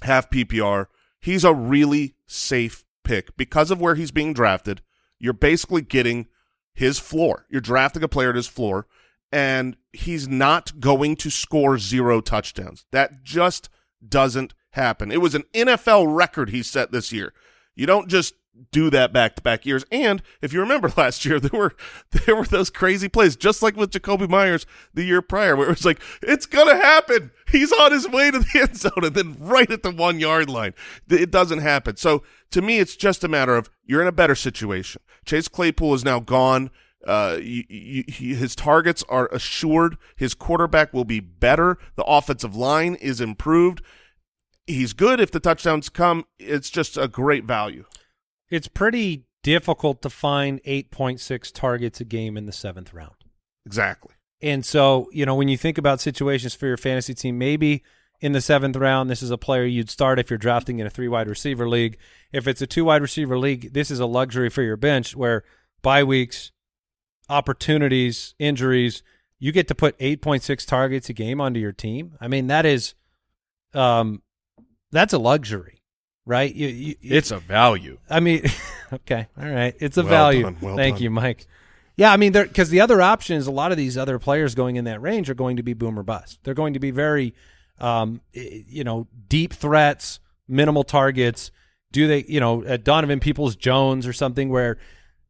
[0.04, 0.88] half PPR,
[1.20, 4.82] he's a really safe pick because of where he's being drafted.
[5.20, 6.28] You're basically getting
[6.74, 7.46] his floor.
[7.50, 8.88] You're drafting a player at his floor,
[9.32, 12.86] and he's not going to score zero touchdowns.
[12.92, 13.70] That just
[14.08, 15.12] doesn't happen.
[15.12, 17.34] It was an NFL record he set this year.
[17.76, 18.36] You don't just
[18.72, 19.86] do that back to back years.
[19.92, 21.76] And if you remember last year, there were
[22.12, 25.78] there were those crazy plays, just like with Jakobi Meyers the year prior, where it
[25.78, 27.32] was like, it's gonna happen.
[27.52, 30.50] He's on his way to the end zone, and then right at the one yard
[30.50, 30.74] line.
[31.10, 31.98] It doesn't happen.
[31.98, 35.02] So to me, it's just a matter of you're in a better situation.
[35.26, 36.72] Chase Claypool is now gone.
[37.06, 39.98] Uh, he, his targets are assured.
[40.16, 41.80] His quarterback will be better.
[41.96, 43.82] The offensive line is improved.
[44.72, 46.26] He's good if the touchdowns come.
[46.40, 47.86] It's just a great value.
[48.50, 53.16] It's pretty difficult to find 8.6 targets a game in the seventh round.
[53.66, 54.14] Exactly.
[54.42, 57.84] And so, you know, when you think about situations for your fantasy team, maybe
[58.20, 60.90] in the seventh round, this is a player you'd start if you're drafting in a
[60.90, 61.98] three wide receiver league.
[62.32, 65.44] If it's a two wide receiver league, this is a luxury for your bench where
[65.82, 66.52] bye weeks,
[67.30, 69.04] opportunities, injuries,
[69.40, 72.16] you get to put 8.6 targets a game onto your team.
[72.22, 72.94] I mean, that is,
[73.74, 74.22] um,
[74.92, 75.82] that's a luxury,
[76.26, 76.54] right?
[76.54, 77.98] You, you, It's a value.
[78.10, 78.44] I mean,
[78.94, 80.44] okay, all right, it's a Well value.
[80.44, 81.04] done, well Thank done.
[81.04, 81.48] you, Mike.
[81.98, 84.76] Yeah, I mean, because the other option is a lot of these other players going
[84.78, 86.40] in that range are going to be boom or bust.
[86.44, 87.36] They're going to be very,
[87.80, 91.52] um, you know, deep threats, minimal targets.
[91.92, 94.78] Do they, you know, Donovan Peoples Jones or something where,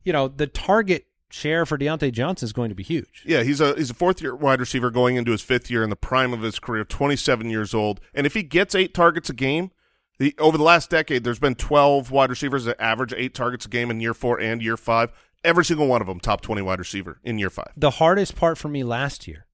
[0.03, 3.23] you know, the target share for Diontae Johnson is going to be huge.
[3.25, 5.89] Yeah, he's a he's a fourth year wide receiver going into his fifth year in
[5.89, 7.99] the prime of his career, 27 years old.
[8.13, 9.71] And if he gets eight targets a game,
[10.19, 13.69] the over the last decade, there's been 12 wide receivers that average eight targets a
[13.69, 15.11] game in year four and year five.
[15.43, 17.71] Every single one of them top 20 wide receiver in year five.
[17.75, 19.47] The hardest part for me last year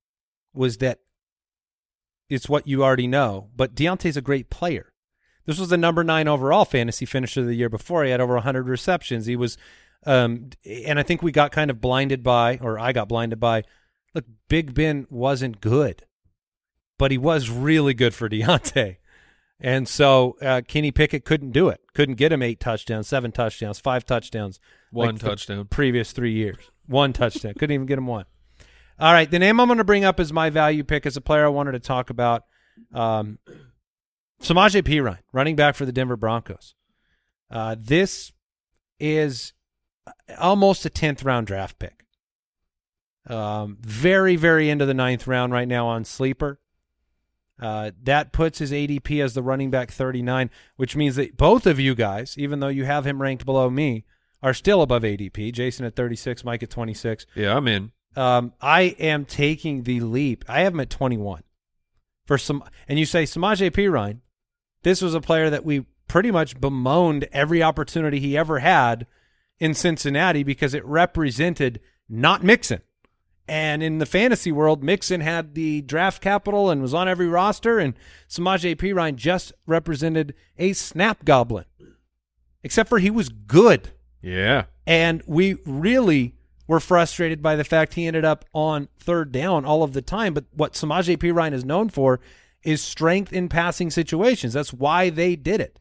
[0.53, 0.99] was that
[2.29, 4.91] it's what you already know, but Diontae's a great player.
[5.45, 8.03] This was the number nine overall fantasy finisher the year before.
[8.03, 9.27] He had over 100 receptions.
[9.27, 9.57] He was,
[10.07, 13.63] um, and I think we got kind of blinded by, or I got blinded by,
[14.15, 16.05] look, Big Ben wasn't good,
[16.97, 18.97] but he was really good for Diontae.
[19.59, 21.81] And so uh, Kenny Pickett couldn't do it.
[21.93, 24.61] Couldn't get him eight touchdowns, seven touchdowns, five touchdowns.
[24.91, 25.65] One like touchdown.
[25.65, 26.71] previous three years.
[26.85, 27.55] One touchdown.
[27.55, 28.25] Couldn't even get him one.
[28.99, 29.29] All right.
[29.29, 31.49] The name I'm going to bring up as my value pick as a player I
[31.49, 32.43] wanted to talk about.
[32.93, 33.39] Um,
[34.41, 36.75] Samaje Perine, running back for the Denver Broncos.
[37.49, 38.31] Uh, this
[38.99, 39.53] is
[40.39, 42.05] almost a 10th round draft pick.
[43.27, 46.59] Um, very, very into the ninth round right now on Sleeper.
[47.59, 51.79] Uh, that puts his ADP as the running back 39, which means that both of
[51.79, 54.05] you guys, even though you have him ranked below me,
[54.43, 55.51] are still above ADP.
[55.51, 57.25] Jason at 36, Mike at 26.
[57.35, 57.91] Yeah, I'm in.
[58.15, 60.45] Um, I am taking the leap.
[60.47, 61.43] I have him at 21
[62.25, 64.19] for some, and you say Samaje Perine.
[64.83, 69.07] This was a player that we pretty much bemoaned every opportunity he ever had
[69.59, 71.79] in Cincinnati because it represented
[72.09, 72.81] not Mixon.
[73.47, 77.79] And in the fantasy world, Mixon had the draft capital and was on every roster,
[77.79, 77.93] and
[78.27, 81.63] Samaje Perine just represented a snap goblin.
[82.63, 83.91] Except for he was good.
[84.21, 84.65] Yeah.
[84.85, 86.35] And we really
[86.67, 90.33] were frustrated by the fact he ended up on third down all of the time.
[90.33, 92.19] But what Samaje Perine is known for
[92.63, 94.51] is strength in passing situations.
[94.51, 95.79] That's why they did it.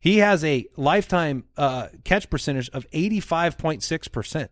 [0.00, 4.48] He has a lifetime uh, catch percentage of 85.6%.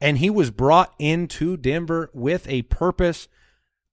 [0.00, 3.28] And he was brought into Denver with a purpose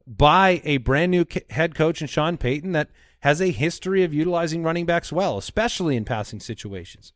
[0.05, 2.89] by a brand new head coach in Sean Payton that
[3.21, 7.13] has a history of utilizing running backs well, especially in passing situations.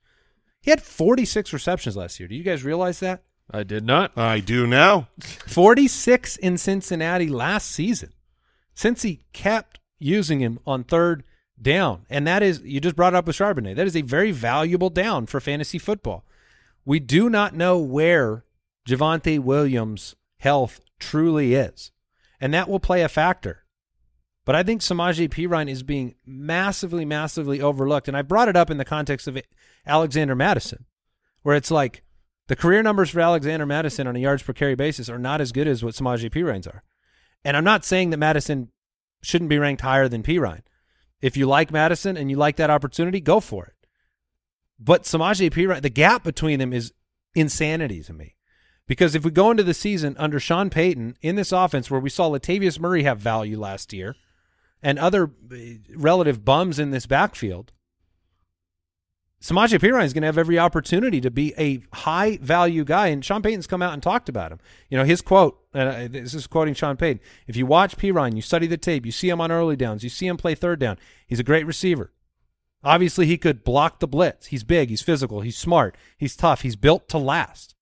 [0.61, 2.27] He had 46 receptions last year.
[2.27, 3.23] Do you guys realize that?
[3.51, 4.17] I did not.
[4.17, 5.09] I do now.
[5.19, 8.13] 46 in Cincinnati last season.
[8.73, 11.23] Since he kept using him on third
[11.61, 12.05] down.
[12.09, 13.75] And that is, you just brought up with Charbonnet.
[13.75, 16.25] That is a very valuable down for fantasy football.
[16.85, 18.45] We do not know where
[18.87, 21.91] Javonte Williams' health truly is.
[22.39, 23.65] And that will play a factor.
[24.45, 28.07] But I think Samaje Perine is being massively, massively overlooked.
[28.07, 29.37] And I brought it up in the context of
[29.85, 30.85] Alexander Mattison,
[31.41, 32.03] where it's like
[32.47, 35.51] the career numbers for Alexander Mattison on a yards per carry basis are not as
[35.51, 36.83] good as what Samaje Perine's are.
[37.43, 38.69] And I'm not saying that Mattison
[39.21, 40.61] shouldn't be ranked higher than Perine.
[41.21, 43.73] If you like Mattison and you like that opportunity, go for it.
[44.79, 46.93] But Samaje Perine, the gap between them is
[47.33, 48.35] insanity to me.
[48.87, 52.09] Because if we go into the season under Sean Payton in this offense where we
[52.09, 54.15] saw Latavius Murray have value last year
[54.81, 55.57] and other uh,
[55.95, 57.73] relative bums in this backfield,
[59.39, 63.07] Samaje Perine is going to have every opportunity to be a high value guy.
[63.07, 64.59] And Sean Payton's come out and talked about him.
[64.89, 68.41] You know, his quote, and this is quoting Sean Payton if you watch Perine, you
[68.41, 70.97] study the tape, you see him on early downs, you see him play third down,
[71.27, 72.11] he's a great receiver.
[72.83, 74.47] Obviously, he could block the blitz.
[74.47, 77.75] He's big, he's physical, he's smart, he's tough, he's built to last.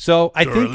[0.00, 0.70] So I think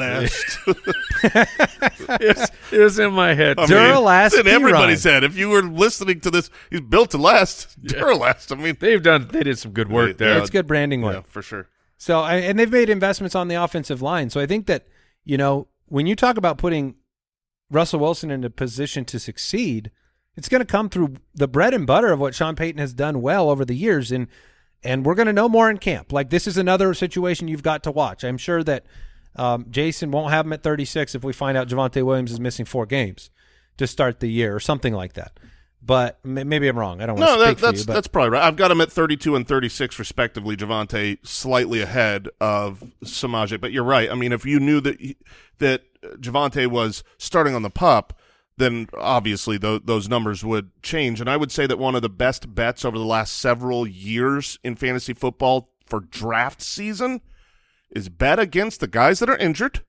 [2.20, 3.58] it, was, it was in my head.
[3.58, 4.36] I Duralast.
[4.36, 5.22] Mean, in everybody's P-Ryan.
[5.22, 5.24] head.
[5.28, 7.76] If you were listening to this, he's built to last.
[7.82, 8.56] Duralast.
[8.56, 9.26] I mean, They've done.
[9.26, 10.38] They did some good work there.
[10.38, 11.14] It's good branding work.
[11.14, 11.68] yeah, for sure.
[11.98, 14.30] So, I, and they've made investments on the offensive line.
[14.30, 14.86] So I think that,
[15.24, 16.94] you know, when you talk about putting
[17.68, 19.90] Russell Wilson in a position to succeed,
[20.36, 23.20] it's going to come through the bread and butter of what Sean Payton has done
[23.20, 24.12] well over the years.
[24.12, 24.28] And,
[24.84, 26.12] and we're going to know more in camp.
[26.12, 28.22] Like this is another situation you've got to watch.
[28.22, 28.86] I'm sure that
[29.36, 32.64] um, Jason won't have him at 36 if we find out Javonte Williams is missing
[32.66, 33.30] four games
[33.76, 35.38] to start the year or something like that.
[35.82, 37.00] But maybe I'm wrong.
[37.00, 37.84] I don't want No, to that, that's you.
[37.84, 38.42] That's probably right.
[38.42, 40.56] I've got him at 32 and 36 respectively.
[40.56, 44.10] Javonte slightly ahead of Samaje, but you're right.
[44.10, 45.14] I mean, if you knew that
[45.58, 45.82] that
[46.20, 48.18] Javonte was starting on the pup,
[48.56, 51.20] then obviously tho- those numbers would change.
[51.20, 54.58] And I would say that one of the best bets over the last several years
[54.64, 57.20] in fantasy football for draft season
[57.90, 59.82] is bet against the guys that are injured,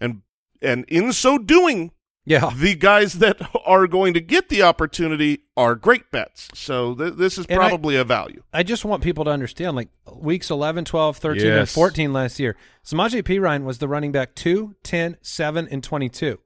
[0.00, 0.22] and
[0.62, 1.92] and in so doing,
[2.24, 6.48] yeah, the guys that are going to get the opportunity are great bets.
[6.54, 8.42] So th- this is And probably a value.
[8.52, 12.56] I just want people to understand like weeks 11, 12, 13, and 14 last year.
[12.84, 16.38] Samaje Perine was the running back 2, 10, 7, and 22.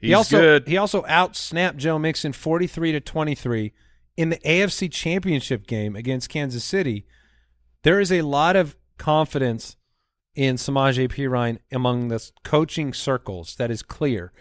[0.00, 0.68] he also good.
[0.68, 3.72] he also outsnapped Joe Mixon 43 to 23
[4.16, 7.06] in the AFC Championship game against Kansas City.
[7.82, 9.76] There is a lot of confidence
[10.34, 14.32] in Samaje Perine among the coaching circles that is clear.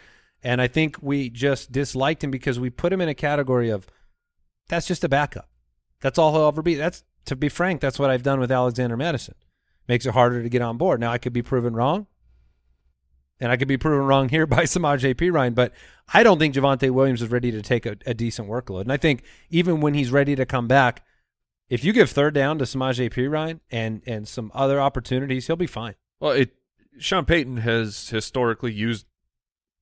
[0.44, 3.88] And I think we just disliked him because we put him in a category of
[4.70, 5.50] that's just a backup.
[6.00, 6.76] That's all he'll ever be.
[6.76, 9.36] That's to be frank, that's what I've done with Alexander Mattison.
[9.88, 11.00] Makes it harder to get on board.
[11.00, 12.08] Now I could be proven wrong.
[13.40, 15.74] And I could be proven wrong here by Samaje Perine, but
[16.14, 18.82] I don't think Javonte Williams is ready to take a, a decent workload.
[18.82, 21.04] And I think even when he's ready to come back,
[21.72, 25.66] if you give third down to Samaje Perine and and some other opportunities, he'll be
[25.66, 25.96] fine.
[26.20, 26.52] Well, it
[27.00, 29.08] Sean Payton has historically used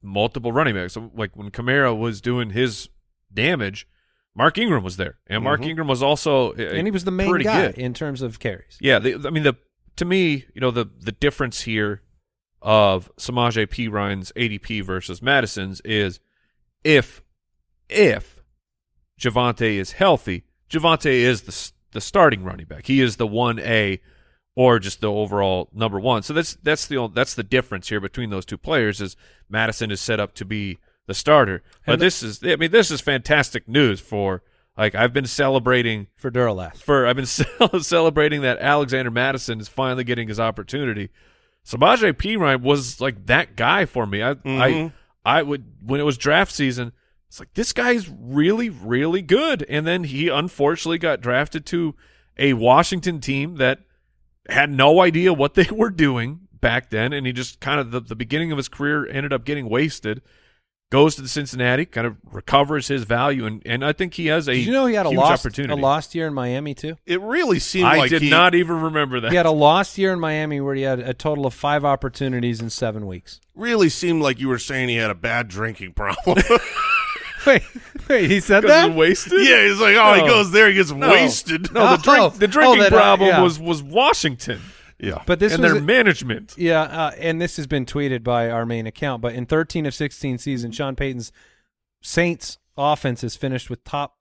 [0.01, 0.95] multiple running backs.
[1.13, 2.87] Like when Kamara was doing his
[3.33, 3.87] damage,
[4.35, 5.69] Mark Ingram was there, and Mark Mhm.
[5.69, 7.77] Ingram was also And he was the main guy good.
[7.77, 8.77] in terms of carries.
[8.79, 9.55] Yeah, the, I mean the
[9.97, 12.03] to me, you know, the the difference here
[12.61, 16.19] of Samaje Perine's ADP versus Mattison's is
[16.83, 17.21] if
[17.89, 18.39] if
[19.19, 22.85] Javonte is healthy, Javonte is the the starting running back.
[22.87, 23.99] He is the one A
[24.55, 26.23] or just the overall number one.
[26.23, 28.99] So that's that's the that's the difference here between those two players.
[29.01, 29.15] Is
[29.49, 30.77] Mattison is set up to be
[31.07, 34.43] the starter, but And the- this is I mean this is fantastic news for
[34.77, 36.77] like I've been celebrating For Duralast.
[36.77, 37.43] for I've been ce-
[37.81, 41.09] celebrating that Alexander Mattison is finally getting his opportunity.
[41.65, 44.23] Samaje Perine was like that guy for me.
[44.23, 44.93] I Mhm.
[45.25, 46.91] I I would when it was draft season,
[47.30, 49.63] it's like this guy's really really good.
[49.69, 51.95] And then he unfortunately got drafted to
[52.38, 53.80] a Washington team that
[54.49, 57.99] had no idea what they were doing back then, and he just kind of the,
[58.01, 60.21] the beginning of his career ended up getting wasted.
[60.91, 64.47] goes to the Cincinnati, kind of recovers his value, and, and I think he has
[64.47, 65.82] a Did you know he had a huge lost a opportunity.
[65.82, 66.97] lost year in Miami too?
[67.05, 69.30] It really seemed I like did he, not even remember that.
[69.32, 72.59] He had a lost year in Miami where he had a total of five opportunities
[72.59, 73.39] in seven weeks.
[73.55, 76.39] really seemed like you were saying he had a bad drinking problem.
[77.45, 77.63] Wait,
[78.09, 78.89] wait, he said that?
[78.89, 79.33] of wasted.
[79.47, 80.27] yeah, he's like, oh, he No.
[80.27, 81.09] goes there, he gets No.
[81.09, 81.71] wasted.
[81.73, 83.41] No, the drink, Oh, the drinking oh, that, uh, problem yeah.
[83.41, 84.59] was was Washington
[84.99, 86.55] Yeah, But this and was their a- management.
[86.57, 89.21] Yeah, uh, and this has been tweeted by our main account.
[89.21, 91.31] But in 13 of 16 seasons, Sean Payton's
[92.01, 94.15] Saints offense has finished with top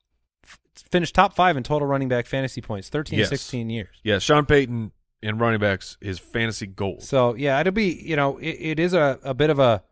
[0.92, 2.88] finished top five in total running back fantasy points.
[2.88, 3.26] 13 Yes.
[3.26, 3.88] of 16 years.
[4.04, 4.92] Yeah, Sean Payton
[5.22, 7.02] and running backs is fantasy gold.
[7.02, 9.82] So yeah, it'll be you know it, it is a, a bit of a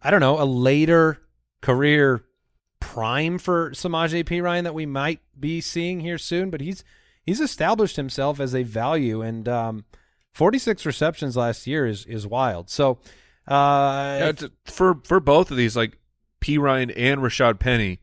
[0.00, 1.18] I don't know a later
[1.60, 2.24] career
[2.82, 6.82] prime for Samaj P Ryan that we might be seeing here soon, but he's
[7.24, 9.84] he's established himself as a value and um,
[10.32, 12.68] 46 receptions last year is is wild.
[12.68, 12.98] So
[13.46, 15.98] uh, Yeah, for for both of these, like
[16.40, 18.00] P Ryan and Rashaad Penny,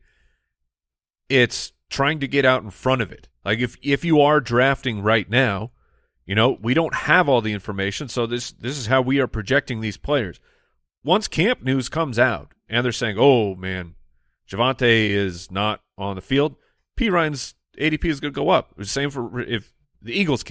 [1.28, 3.28] it's trying to get out in front of it.
[3.44, 5.72] Like if if you are drafting right now,
[6.24, 9.26] you know we don't have all the information, so this this is how we are
[9.26, 10.40] projecting these players.
[11.02, 13.94] Once camp news comes out and they're saying, "Oh man,
[14.50, 16.56] Javonte is not on the field,"
[16.96, 18.74] Perine's ADP is going to go up.
[18.76, 19.72] The same for if
[20.02, 20.44] the Eagles.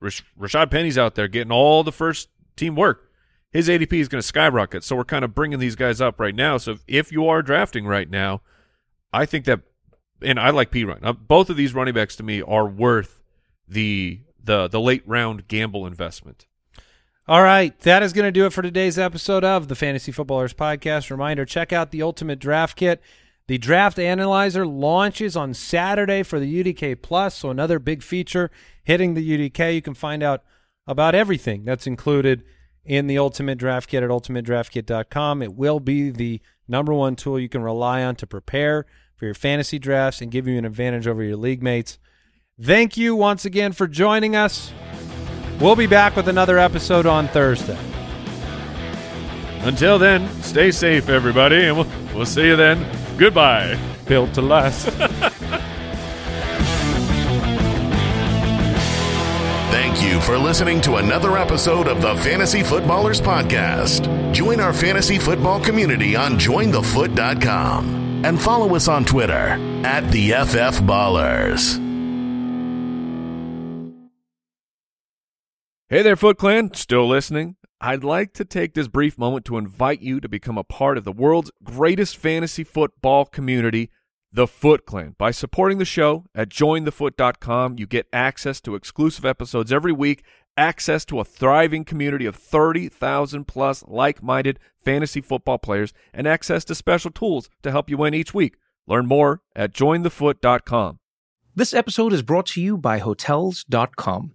[0.00, 3.08] Rash- Rashaad Penny's out there getting all the first team work
[3.52, 4.82] his ADP is going to skyrocket.
[4.82, 6.56] So we're kind of bringing these guys up right now.
[6.56, 8.40] So if, if you are drafting right now,
[9.12, 9.60] I think that,
[10.22, 11.04] and I like P Ryan.
[11.04, 13.20] Uh, both of these running backs to me are worth
[13.68, 16.46] the the the late round gamble investment.
[17.28, 20.54] All right, that is going to do it for today's episode of the Fantasy Footballers
[20.54, 21.10] Podcast.
[21.10, 23.00] Reminder check out the Ultimate Draft Kit.
[23.52, 28.50] The Draft Analyzer launches on Saturday for the UDK Plus, so another big feature
[28.82, 29.74] hitting the UDK.
[29.74, 30.42] You can find out
[30.86, 32.44] about everything that's included
[32.82, 35.42] in the Ultimate Draft Kit at ultimatedraftkit.com.
[35.42, 38.86] It will be the number one tool you can rely on to prepare
[39.16, 41.98] for your fantasy drafts and give you an advantage over your league mates.
[42.58, 44.72] Thank you once again for joining us.
[45.60, 47.78] We'll be back with another episode on Thursday.
[49.58, 53.01] Until then, stay safe, everybody, and we'll, we'll see you then.
[53.18, 53.78] Goodbye.
[54.06, 54.88] Built to last.
[59.70, 64.32] Thank you for listening to another episode of the Fantasy Footballers Podcast.
[64.32, 70.82] Join our fantasy football community on jointhefoot.com and follow us on Twitter at the FF
[70.82, 71.78] Ballers.
[75.88, 76.72] Hey there, Foot Clan.
[76.74, 77.56] Still listening?
[77.84, 81.02] I'd like to take this brief moment to invite you to become a part of
[81.02, 83.90] the world's greatest fantasy football community,
[84.32, 85.16] the Foot Clan.
[85.18, 90.22] By supporting the show at jointhefoot.com, you get access to exclusive episodes every week,
[90.56, 96.64] access to a thriving community of 30,000 plus like minded fantasy football players, and access
[96.66, 98.58] to special tools to help you win each week.
[98.86, 101.00] Learn more at jointhefoot.com.
[101.56, 104.34] This episode is brought to you by Hotels.com.